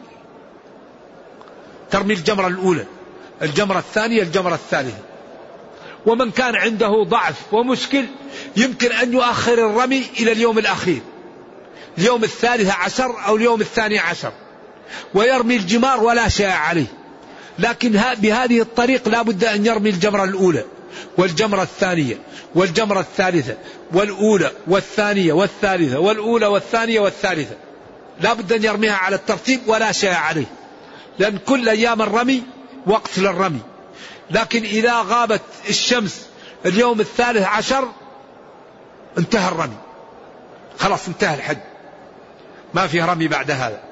[1.90, 2.84] ترمي الجمرة الأولى
[3.42, 4.98] الجمرة الثانية الجمرة الثالثة.
[6.06, 8.04] ومن كان عنده ضعف ومشكل
[8.56, 11.00] يمكن أن يؤخر الرمي إلى اليوم الأخير.
[11.98, 14.32] اليوم الثالث عشر أو اليوم الثاني عشر.
[15.14, 16.86] ويرمي الجمار ولا شيء عليه.
[17.58, 20.64] لكن بهذه الطريق لا بد أن يرمي الجمرة الأولى
[21.18, 22.18] والجمرة الثانية
[22.54, 23.56] والجمرة الثالثة
[23.92, 27.56] والأولى والثانية والثالثة والأولى والثانية والثالثة.
[28.20, 30.46] لا بد أن يرميها على الترتيب ولا شيء عليه.
[31.18, 32.42] لأن كل أيام الرمي
[32.86, 33.60] وقت للرمي.
[34.30, 36.26] لكن إذا غابت الشمس
[36.66, 37.88] اليوم الثالث عشر
[39.18, 39.76] انتهى الرمي.
[40.78, 41.58] خلاص انتهى الحج.
[42.74, 43.82] ما في رمي بعد هذا.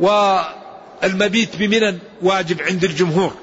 [0.00, 3.34] والمبيت بمنى واجب عند الجمهور.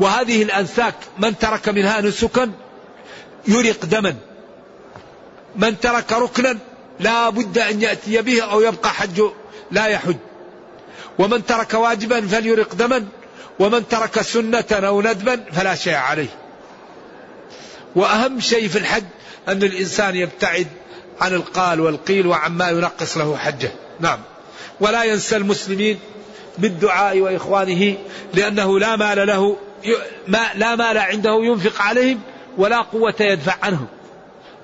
[0.00, 2.52] وهذه الأنساك من ترك منها نسكا
[3.48, 4.16] يرق دما.
[5.56, 6.58] من ترك ركنا
[7.00, 9.30] لا بد أن يأتي به أو يبقى حجه
[9.70, 10.16] لا يحج.
[11.18, 13.06] ومن ترك واجبا فليرق دما.
[13.58, 16.28] ومن ترك سنة أو ندبا فلا شيء عليه.
[17.96, 19.04] وأهم شيء في الحج
[19.48, 20.66] أن الإنسان يبتعد
[21.20, 23.70] عن القال والقيل وعما ينقص له حجه.
[24.00, 24.18] نعم.
[24.80, 25.98] ولا ينسى المسلمين
[26.58, 27.96] بالدعاء وإخوانه
[28.34, 29.56] لأنه لا مال له
[30.28, 32.20] ما لا مال عنده ينفق عليهم
[32.58, 33.86] ولا قوة يدفع عنهم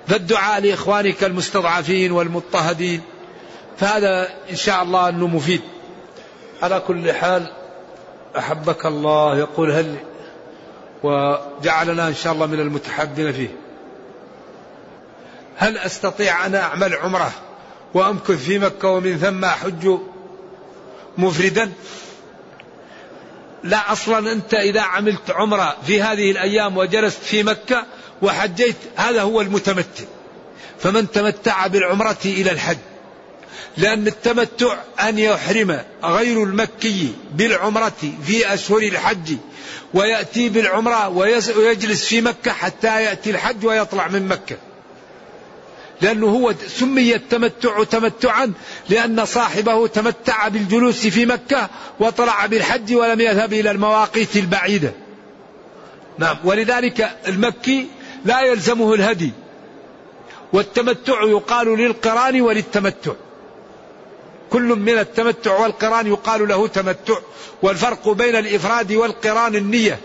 [0.08, 3.00] فالدعاء لإخوانك المستضعفين والمضطهدين
[3.78, 5.60] فهذا إن شاء الله أنه مفيد.
[6.62, 7.61] على كل حال
[8.38, 9.38] أحبك الله.
[9.38, 9.96] يقول هل
[11.02, 13.48] وجعلنا إن شاء الله من المتحابين فيه.
[15.56, 17.30] هل أستطيع أن أعمل عمرة
[17.94, 19.98] وأمكث في مكة ومن ثم أحج
[21.18, 21.72] مفردا؟
[23.64, 27.86] لا أصلا أنت إذا عملت عمرة في هذه الأيام وجلست في مكة
[28.22, 30.04] وحجيت هذا هو المتمتع.
[30.78, 32.78] فمن تمتع بالعمرة إلى الحج.
[33.76, 37.92] لأن التمتع أن يحرم غير المكي بالعمرة
[38.26, 39.36] في أشهر الحج
[39.94, 44.56] ويأتي بالعمرة ويجلس في مكة حتى يأتي الحج ويطلع من مكة.
[46.00, 48.52] لأنه هو سمي التمتع تمتعا
[48.88, 51.68] لأن صاحبه تمتع بالجلوس في مكة
[52.00, 54.92] وطلع بالحج ولم يذهب إلى المواقيت البعيدة.
[56.18, 56.36] نعم.
[56.44, 57.86] ولذلك المكي
[58.24, 59.32] لا يلزمه الهدي
[60.52, 63.12] والتمتع يقال للقران وللتمتع.
[64.52, 67.18] كل من التمتع والقران يقال له تمتع
[67.62, 69.98] والفرق بين الإفراد والقران النية.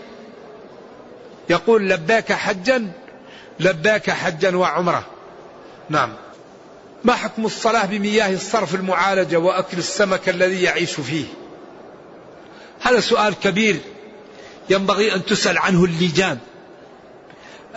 [1.50, 2.92] يقول لباك حجا
[3.60, 5.06] لباك حجا وعمرة.
[5.90, 6.12] نعم.
[7.04, 11.24] ما حكم الصلاة بمياه الصرف المعالجة وأكل السمك الذي يعيش فيه؟
[12.80, 13.76] هذا سؤال كبير
[14.70, 16.38] ينبغي أن تسأل عنه اللجان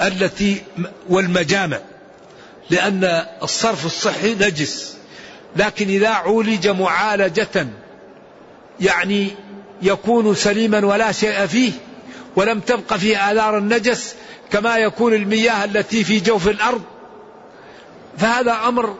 [0.02, 0.64] التي
[1.10, 1.80] والمجامع
[2.70, 5.01] لأن الصرف الصحي نجس.
[5.56, 7.68] لكن إذا عولج معالجة
[8.80, 9.28] يعني
[9.82, 11.72] يكون سليما ولا شيء فيه
[12.36, 14.16] ولم تبق فيه آثار النجس
[14.52, 16.82] كما يكون المياه التي في جوف الأرض
[18.18, 18.96] فهذا أمر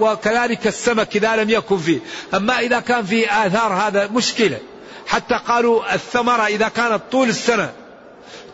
[0.00, 1.98] وكذلك السمك إذا لم يكن فيه.
[2.34, 4.58] أما إذا كان فيه آثار هذا مشكلة.
[5.06, 7.72] حتى قالوا الثمرة إذا كانت طول السنة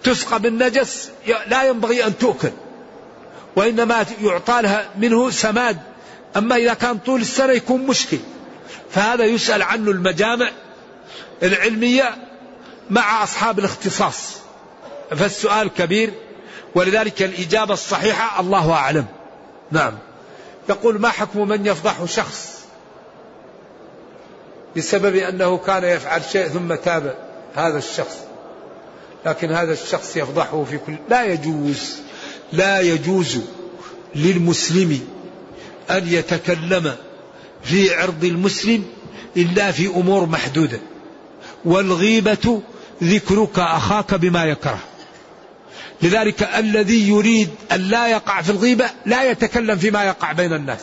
[0.03, 1.11] تسقى بالنجس
[1.47, 2.51] لا ينبغي أن تؤكل
[3.57, 5.79] وإنما يعطى لها منه سماد.
[6.37, 8.19] أما إذا كان طول السنة يكون مشكل
[8.91, 10.51] فهذا يسأل عنه المجامع
[11.43, 12.15] العلمية
[12.91, 14.37] مع أصحاب الاختصاص
[15.11, 16.13] فالسؤال كبير
[16.75, 19.07] ولذلك الإجابة الصحيحة الله أعلم.
[19.71, 19.99] نعم.
[20.69, 22.65] يقول ما حكم من يفضح شخص
[24.77, 27.15] بسبب أنه كان يفعل شيء ثم تاب
[27.55, 28.17] هذا الشخص؟
[29.27, 31.97] لكن هذا الشخص يفضحه في كل لا يجوز
[32.53, 33.41] لا يجوز
[34.15, 35.14] للمسلم
[35.91, 36.95] أن يتكلم
[37.63, 38.85] في عرض المسلم
[39.37, 40.81] إلا في أمور محدودة.
[41.65, 42.63] والغيبة
[43.03, 44.79] ذكرك أخاك بما يكره.
[46.03, 50.81] لذلك الذي يريد أن لا يقع في الغيبة لا يتكلم فيما يقع بين الناس.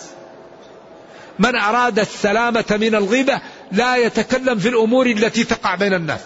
[1.40, 3.42] من أراد السلامة من الغيبة
[3.72, 6.22] لا يتكلم في الأمور التي تقع بين الناس.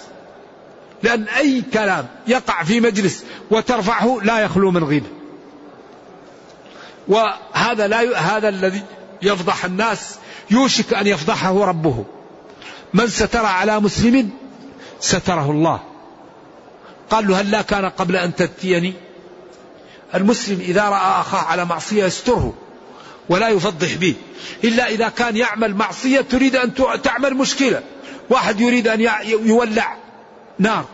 [1.04, 5.08] لأن أي كلام يقع في مجلس وترفعه لا يخلو من غيبة.
[7.08, 8.16] وهذا لا ي...
[8.16, 8.84] هذا الذي
[9.22, 10.16] يفضح الناس
[10.52, 12.06] يوشك أن يفضحه ربه.
[12.94, 14.30] من ستر على مسلم
[15.00, 15.80] ستره الله.
[17.10, 18.94] قال له هل لا كان قبل أن تأتيني؟
[20.16, 22.54] المسلم إذا رأى أخاه على معصية يستره
[23.30, 24.16] ولا يفضح به.
[24.64, 27.84] إلا إذا كان يعمل معصية تريد أن تعمل مشكلة.
[28.30, 29.98] واحد يريد أن يولع
[30.60, 30.86] نار.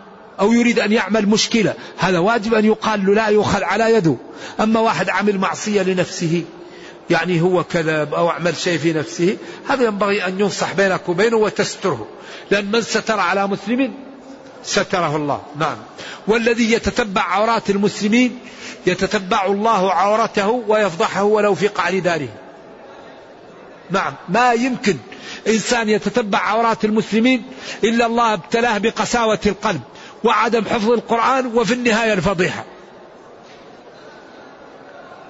[0.41, 4.15] أو يريد أن يعمل مشكلة هذا واجب أن يقال له لا يؤخذ على يده.
[4.59, 6.43] أما واحد عمل معصية لنفسه
[7.09, 9.37] يعني هو كذب أو عمل شيء في نفسه
[9.69, 12.07] هذا ينبغي أن ينصح بينك وبينه وتستره.
[12.51, 13.93] لأن من ستر على مسلم
[14.63, 15.41] ستره الله.
[15.59, 15.77] نعم.
[16.27, 18.39] والذي يتتبع عورات المسلمين
[18.87, 22.29] يتتبع الله عورته ويفضحه ولو في قعر داره.
[23.89, 24.13] نعم.
[24.29, 24.97] ما يمكن
[25.47, 27.43] إنسان يتتبع عورات المسلمين
[27.83, 29.81] إلا الله ابتلاه بقساوة القلب.
[30.23, 32.63] وعدم حفظ القرآن وفي النهاية الفضيحة.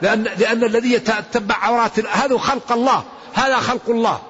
[0.02, 3.04] لأن, لأن الذي يتتبع عورات هذا خلق الله.
[3.34, 4.22] هذا خلق الله.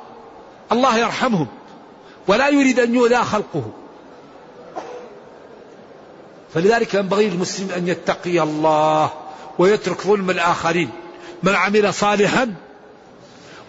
[0.72, 1.48] الله يرحمهم.
[2.28, 3.72] ولا يريد أن يؤذى خلقه.
[6.54, 9.10] فلذلك ينبغي للمسلم أن يتقي الله
[9.60, 10.90] ويترك ظلم الآخرين.
[11.44, 12.54] من عمل صالحا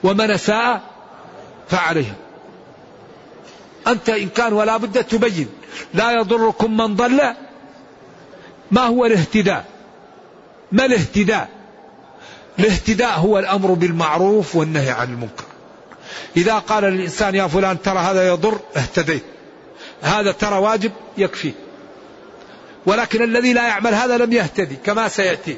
[0.05, 0.81] ومن أساء
[1.69, 2.17] فعليه.
[3.87, 5.49] أنت إن كان ولا بد تبين.
[5.95, 7.21] لا يضركم من ضل.
[8.71, 9.65] ما هو الاهتداء؟
[10.73, 11.49] ما الاهتداء؟
[12.59, 15.45] الاهتداء هو الأمر بالمعروف والنهي عن المنكر.
[16.37, 19.23] إذا قال الإنسان يا فلان ترى هذا يضر اهتديت.
[20.03, 21.53] هذا ترى واجب يكفي.
[22.87, 25.57] ولكن الذي لا يعمل هذا لم يهتدي كما سيأتي.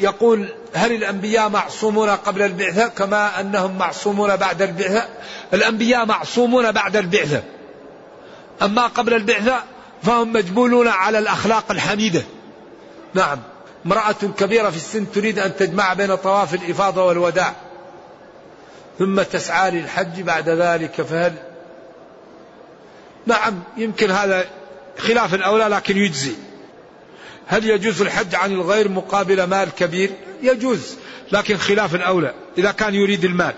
[0.00, 5.08] يقول هل الأنبياء معصومون قبل البعثة؟ كما أنهم معصومون بعد البعثة.
[5.54, 7.42] الأنبياء معصومون بعد البعثة.
[8.62, 9.62] أما قبل البعثة
[10.02, 12.22] فهم مجبولون على الأخلاق الحميدة.
[13.14, 13.38] نعم
[13.86, 17.54] امرأة كبيرة في السن تريد أن تجمع بين طواف الإفاضة والوداع
[18.98, 21.34] ثم تسعى للحج بعد ذلك فهل؟
[23.26, 24.44] نعم يمكن هذا
[24.98, 26.34] خلاف الأولى لكن يجزي.
[27.46, 30.10] هل يجوز الحج عن الغير مقابل مال كبير؟
[30.42, 30.96] يجوز
[31.32, 33.54] لكن خلاف الأولى إذا كان يريد المال.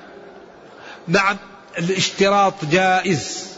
[1.08, 1.36] نعم
[1.78, 3.51] الاشتراط جائز.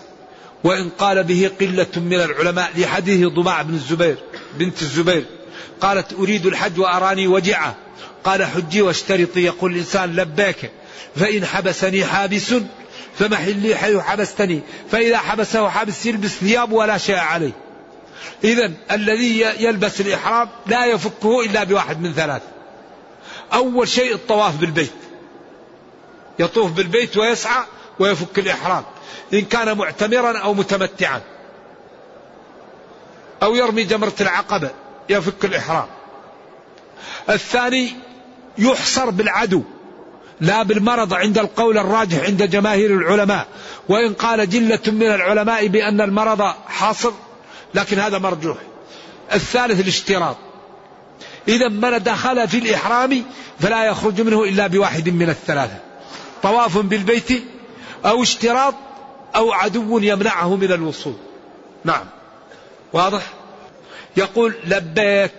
[0.65, 4.17] وإن قال به قلة من العلماء لحديث ضباع بن الزبير
[4.59, 5.25] بنت الزبير
[5.81, 7.77] قالت أريد الحج وأراني وجعة
[8.25, 10.71] قال حجي واشترطي يقول الإنسان لبيك
[11.17, 12.55] فإن حبسني حابس
[13.19, 14.61] فمحلي حيث حبستني
[14.91, 17.53] فإذا حبسه حابس يلبس ثياب ولا شيء عليه.
[18.45, 22.43] إذا الذي يلبس الإحرام لا يفكه إلا بواحد من ثلاث.
[23.53, 24.93] أول شيء الطواف بالبيت.
[26.39, 27.65] يطوف بالبيت ويسعى
[27.99, 28.85] ويفك الإحرام.
[29.33, 31.21] إن كان معتمرا أو متمتعا.
[33.43, 34.71] أو يرمي جمرة العقبة
[35.09, 35.87] يفك الإحرام.
[37.31, 37.97] الثاني
[38.59, 39.63] يحصر بالعدو
[40.41, 43.47] لا بالمرض عند القول الراجح عند جماهير العلماء.
[43.89, 47.13] وإن قال جلة من العلماء بأن المرض حاصر
[47.75, 48.57] لكن هذا مرجوح.
[49.33, 50.37] الثالث الاشتراط.
[51.49, 53.25] إذا من دخل في الإحرام
[53.61, 55.79] فلا يخرج منه إلا بواحد من الثلاثة.
[56.43, 57.45] طواف بالبيت
[58.05, 58.75] أو اشتراط
[59.37, 61.15] أو عدو يمنعه من الوصول.
[61.85, 62.05] نعم.
[62.93, 63.23] واضح؟
[64.17, 65.33] يقول لبيك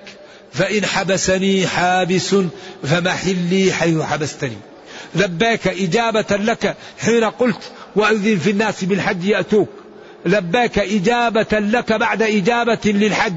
[0.54, 2.36] فإن حبسني حابس
[2.84, 4.58] فمحلي حيث حبستني.
[5.16, 9.70] لبيك إجابة لك حين قلت وأذن في الناس بالحج يأتوك.
[10.26, 13.34] لبيك إجابة لك بعد إجابة للحج.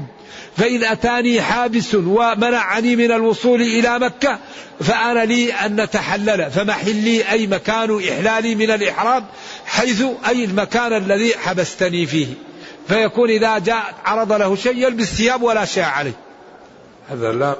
[0.59, 4.39] فإن أتاني حابس ومنعني من الوصول إلى مكة
[4.79, 9.25] فأنا لي أن نتحلل فمحلي أي مكان إحلالي من الإحرام
[9.65, 12.27] حيث أي المكان الذي حبستني فيه.
[12.87, 16.19] فيكون إذا جاء عرض له شيء يلبس ثياب ولا شيء عليه.
[17.09, 17.55] هذا لا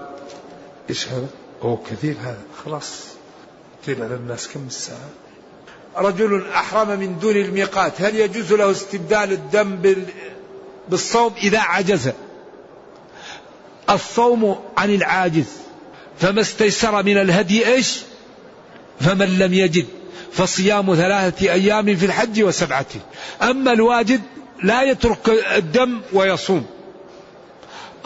[0.90, 1.28] إيش هذا
[1.62, 2.42] هو كثير هذا.
[2.66, 3.04] خلاص.
[3.84, 5.10] كثير على الناس كم الساعة
[5.98, 9.96] رجل أحرم من دون الميقات هل يجوز له استبدال الدم
[10.90, 12.12] بالصوم؟ إذا عجز.
[13.90, 15.46] الصوم عن العاجز.
[16.20, 17.98] فما استيسر من الهدي إيش؟
[19.02, 19.86] فمن لم يجد.
[20.34, 22.86] فصيام ثلاثة أيام في الحج وسبعة.
[23.42, 24.22] أما الواجد
[24.64, 26.66] لا يترك الدم ويصوم.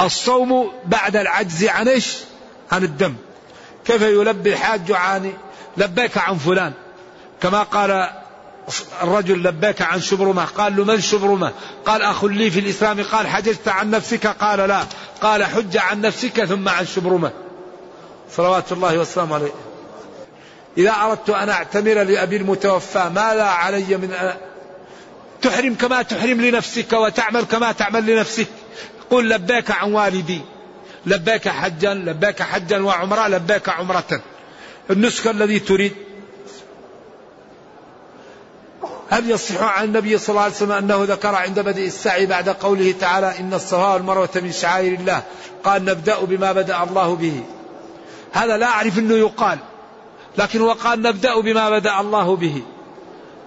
[0.02, 2.18] الصوم بعد العجز عن إيش؟
[2.72, 3.16] عن الدم.
[3.86, 5.34] كيف يلبي الحاج عن
[5.78, 6.74] لبيك عن فلان؟
[7.42, 8.10] كما قال
[9.04, 10.46] الرجل لبيك عن شبرمة.
[10.46, 11.52] قال له من شبرمة؟
[11.86, 13.04] قال أخ لي في الإسلام.
[13.04, 14.84] قال حججت عن نفسك؟ قال لا.
[15.22, 17.32] قال حج عن نفسك ثم عن شبرمة.
[18.32, 19.52] صلوات الله وسلامه عليه.
[20.78, 24.38] إذا أردت أن أعتمر لأبي المتوفى ماذا علي من أنا
[25.42, 28.48] تحرم كما تحرم لنفسك وتعمل كما تعمل لنفسك؟
[29.10, 30.42] قل لبيك عن والدي.
[31.06, 34.22] لبيك حجا لبيك حجا وعمرة لبيك عمرة.
[34.90, 35.94] النسك الذي تريد.
[39.14, 42.94] هل يصح عن النبي صلى الله عليه وسلم أنه ذكر عند بدء السعي بعد قوله
[43.00, 45.24] تعالى إن الصفا والمروة من شعائر الله؟
[45.64, 47.44] قال نبدأ بما بدأ الله به.
[48.32, 49.58] هذا لا أعرف أنه يقال
[50.38, 52.62] لكن وقال نبدأ بما بدأ الله به.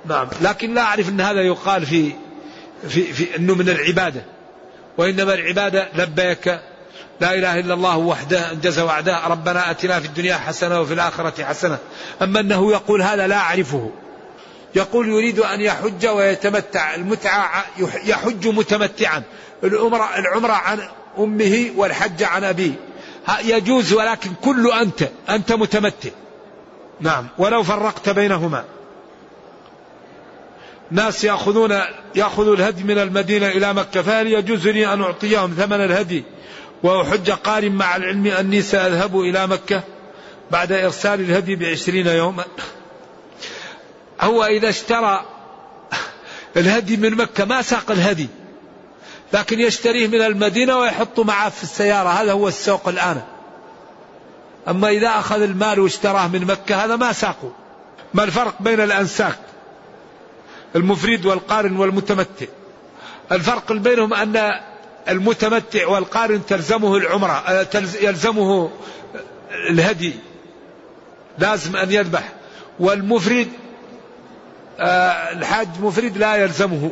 [0.05, 2.13] نعم لكن لا أعرف أن هذا يقال في
[2.89, 4.25] في, في أنه من العبادة.
[4.99, 6.47] وإنما العبادة لبيك
[7.21, 11.79] لا إله إلا الله وحده أنجز وعده ربنا أتنا في الدنيا حسنة وفي الآخرة حسنة.
[12.23, 13.91] أما أنه يقول هذا لا أعرفه.
[14.77, 17.65] يقول يريد أن يحج ويتمتع المتعة
[18.05, 19.23] يحج متمتعا.
[19.65, 20.81] العمرة, العمرة عن
[21.19, 22.73] أمه والحج عن أبيه.
[23.45, 26.11] يجوز ولكن كل أنت أنت متمتع.
[27.01, 27.27] نعم.
[27.39, 28.65] ولو فرقت بينهما.
[30.91, 31.81] ناس يأخذون
[32.15, 36.25] يأخذوا الهدي من المدينة إلى مكة فهل يجوز لي أن أعطيهم ثمن الهدي
[36.83, 39.83] وأحج قارن مع العلم أني سأذهب إلى مكة
[40.51, 42.45] بعد إرسال الهدي بعشرين يوما؟
[44.21, 45.25] هو إذا اشترى
[46.57, 48.29] الهدي من مكة ما ساق الهدي
[49.33, 53.23] لكن يشتريه من المدينة ويحطه معه في السيارة هذا هو السوق الآن.
[54.69, 57.53] أما إذا أخذ المال واشتراه من مكة هذا ما ساقه.
[58.15, 59.39] ما الفرق بين الأنساك
[60.77, 62.47] المفرد والقارن والمتمتع.
[63.33, 64.61] الفرق بينهم أن
[65.09, 67.67] المتمتع والقارن تلزمه العمرة آه،
[68.01, 68.71] يلزمه
[69.71, 70.13] الهدي.
[71.39, 72.33] لازم أن يذبح.
[72.81, 73.49] والمفرد
[74.81, 76.91] الحاج مفرد لا يلزمه.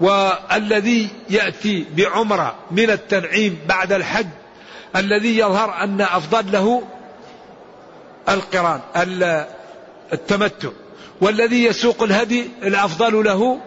[0.00, 4.26] والذي يأتي بعمرة من التنعيم بعد الحج
[4.96, 6.82] الذي يظهر أن أفضل له
[8.28, 8.80] القران
[10.12, 10.68] التمتع.
[11.20, 13.60] والذي يسوق الهدي الأفضل له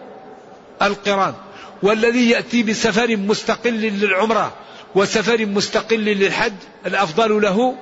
[0.82, 1.34] القران.
[1.82, 4.52] والذي يأتي بسفر مستقل للعمرة
[4.94, 6.52] وسفر مستقل للحج
[6.86, 7.74] الأفضل له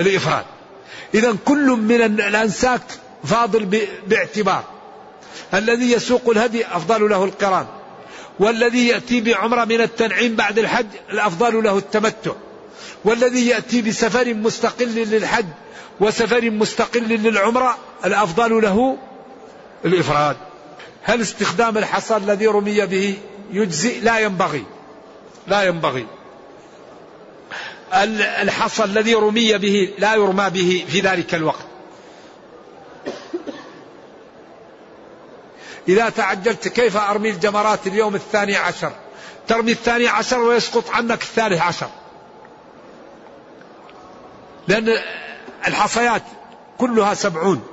[0.00, 0.44] الإفراد.
[1.14, 2.82] إذا كل من الأنساك
[3.24, 4.64] فاضل باعتبار.
[5.54, 7.66] الذي يسوق الهدي أفضل له القران
[8.38, 12.32] والذي يأتي بعمرة من التنعيم بعد الحج الأفضل له التمتع
[13.04, 15.46] والذي يأتي بسفر مستقل للحج
[16.00, 18.96] وسفر مستقل للعمرة الأفضل له
[19.84, 20.36] الإفراد.
[21.02, 23.18] هل استخدام الحصى الذي رمي به
[23.52, 24.64] يجزي لا ينبغي.
[25.46, 26.06] لا ينبغي.
[28.42, 31.67] الحصى الذي رمي به لا يرمى به في ذلك الوقت.
[35.88, 38.92] إذا تعجلت كيف أرمي الجمرات اليوم الثاني عشر؟
[39.48, 41.88] ترمي الثاني عشر ويسقط عنك الثالث عشر.
[44.68, 44.98] لأن
[45.66, 46.22] الحصيات
[46.78, 47.66] كلها سبعون.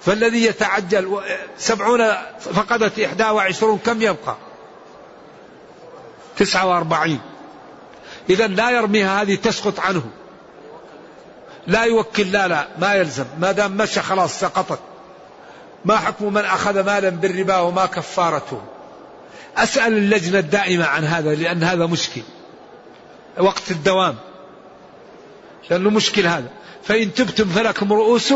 [0.00, 1.20] فالذي يتعجل
[1.58, 4.36] سبعون فقدت إحدى وعشرون كم يبقى؟
[6.36, 7.20] تسعة وأربعين.
[8.30, 10.02] إذا لا يرميها هذه تسقط عنه.
[11.66, 13.26] لا يوكل لا لا ما يلزم.
[13.38, 14.80] ما دام مشى خلاص سقطت.
[15.84, 18.62] ما حكم من أخذ مالا بالربا وما كفارته؟
[19.56, 22.22] أسأل اللجنة الدائمة عن هذا لأن هذا مشكل.
[23.38, 24.16] وقت الدوام.
[25.70, 26.48] لأنه مشكل هذا.
[26.82, 28.34] فإن تبتم فلكم رؤوس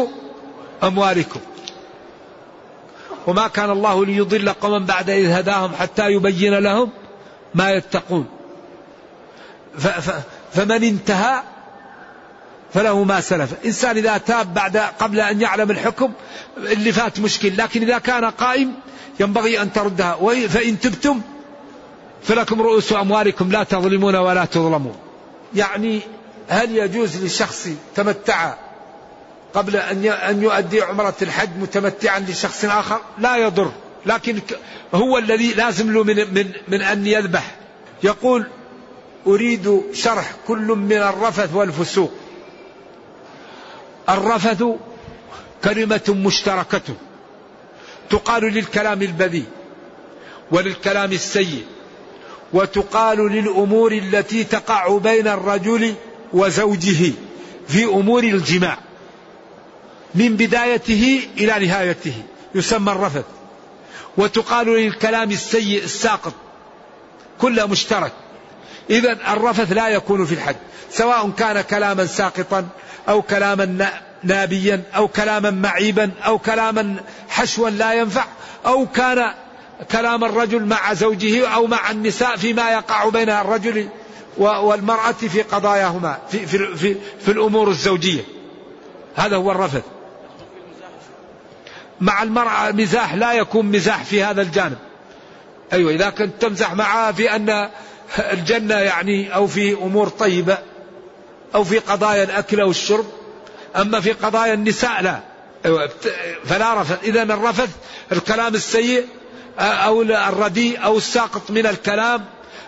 [0.82, 1.40] أموالكم.
[3.26, 6.90] وما كان الله ليضل قوما بعد إذ هداهم حتى يبين لهم
[7.54, 8.26] ما يتقون.
[10.52, 11.42] فمن انتهى
[12.74, 13.50] فله ما سلف.
[13.64, 16.12] إنسان إذا تاب بعد قبل أن يعلم الحكم
[16.56, 18.72] اللي فات مشكل لكن إذا كان قائم
[19.20, 20.46] ينبغي أن تردها.
[20.48, 21.20] فإن تبتم
[22.22, 24.96] فلكم رؤوس أموالكم لا تظلمون ولا تظلمون.
[25.54, 26.00] يعني
[26.48, 28.54] هل يجوز لشخص تمتع
[29.54, 33.72] قبل أن أن يؤدي عمرة الحج متمتعا لشخص آخر؟ لا يضر.
[34.06, 34.38] لكن
[34.94, 37.54] هو الذي لازم له من من من أن يذبح.
[38.02, 38.46] يقول
[39.26, 42.12] أريد شرح كل من الرفث والفسوق.
[44.08, 44.64] الرفث
[45.64, 46.82] كلمة مشتركة
[48.10, 49.46] تقال للكلام البذيء
[50.50, 51.64] وللكلام السيء
[52.52, 55.94] وتقال للأمور التي تقع بين الرجل
[56.32, 57.12] وزوجه
[57.68, 58.78] في أمور الجماع
[60.14, 62.14] من بدايته إلى نهايته
[62.54, 63.24] يسمى الرفث.
[64.16, 66.32] وتقال للكلام السيء الساقط
[67.40, 68.12] كله مشترك.
[68.90, 70.56] إذا الرفث لا يكون في الحج
[70.90, 72.66] سواء كان كلاما ساقطا
[73.08, 73.90] أو كلاما
[74.22, 76.96] نابيا أو كلاما معيبا أو كلاما
[77.28, 78.24] حشوا لا ينفع
[78.66, 79.34] أو كان
[79.92, 83.88] كلام الرجل مع زوجه أو مع النساء فيما يقع بين الرجل
[84.38, 88.22] والمرأة في قضاياهما في, في, في, في الأمور الزوجية.
[89.14, 89.82] هذا هو الرفث.
[92.00, 94.78] مع المرأة مزاح لا يكون مزاح في هذا الجانب.
[95.72, 97.70] أيوة إذا كنت تمزح معها في أن
[98.18, 100.58] الجنة يعني أو في أمور طيبة
[101.54, 103.06] أو في قضايا الأكل أو الشرب
[103.76, 105.20] أما في قضايا النساء لا.
[105.64, 105.90] أيوة
[106.44, 107.70] فلا رفث إذا الرفث
[108.12, 109.06] الكلام السيء
[109.58, 112.24] أو الرديء أو الساقط من الكلام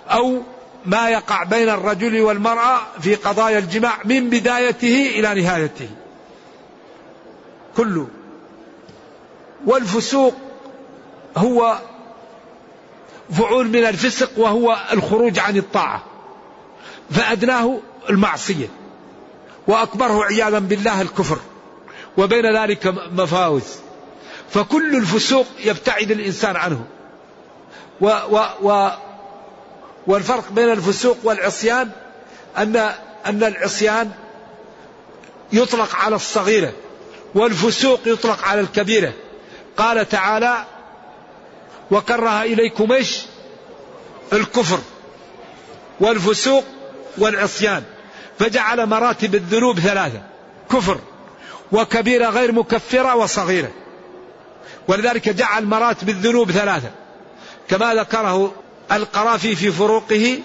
[0.08, 0.42] أو
[0.86, 5.88] ما يقع بين الرجل والمرأة في قضايا الجماع من بدايته إلى نهايته.
[7.76, 8.08] كله.
[9.66, 10.34] والفسوق
[11.36, 11.78] هو
[13.30, 16.02] فعول من الفسق وهو الخروج عن الطاعة.
[17.10, 17.78] فأدناه
[18.10, 18.68] المعصية.
[19.66, 21.38] وأكبره عياذا بالله الكفر.
[22.16, 23.64] وبين ذلك مفاوز.
[24.50, 26.84] فكل الفسوق يبتعد الإنسان عنه.
[28.00, 28.90] و و و
[30.06, 31.90] والفرق بين الفسوق والعصيان
[32.58, 32.76] أن
[33.26, 34.10] أن العصيان
[35.52, 36.72] يطلق على الصغيرة
[37.34, 39.12] والفسوق يطلق على الكبيرة.
[39.76, 40.64] قال تعالى
[41.90, 43.22] وكره إليكم إيش
[44.32, 44.78] الكفر
[46.00, 46.64] والفسوق
[47.18, 47.82] والعصيان
[48.38, 50.22] فجعل مراتب الذنوب ثلاثة
[50.70, 50.98] كفر
[51.72, 53.70] وكبيرة غير مكفرة وصغيرة
[54.88, 56.90] ولذلك جعل مراتب الذنوب ثلاثة
[57.68, 58.52] كما ذكره
[58.92, 60.38] القرافي في فروقه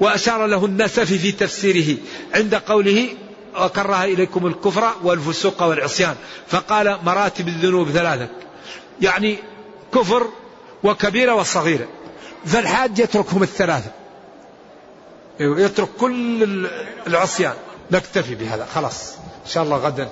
[0.00, 1.96] وأشار له النسفي في تفسيره
[2.34, 3.08] عند قوله
[3.60, 6.14] وكره إليكم الكفر والفسوق والعصيان
[6.48, 8.28] فقال مراتب الذنوب ثلاثة
[9.00, 9.38] يعني
[9.94, 10.28] كفر
[10.84, 11.88] وكبيرة وصغيرة.
[12.46, 13.90] فالحاج يتركهم الثلاثة.
[15.40, 16.66] يترك كل
[17.06, 17.54] العصيان.
[17.90, 18.66] نكتفي بهذا.
[18.74, 19.14] خلاص.
[19.46, 20.08] إن شاء الله غدا.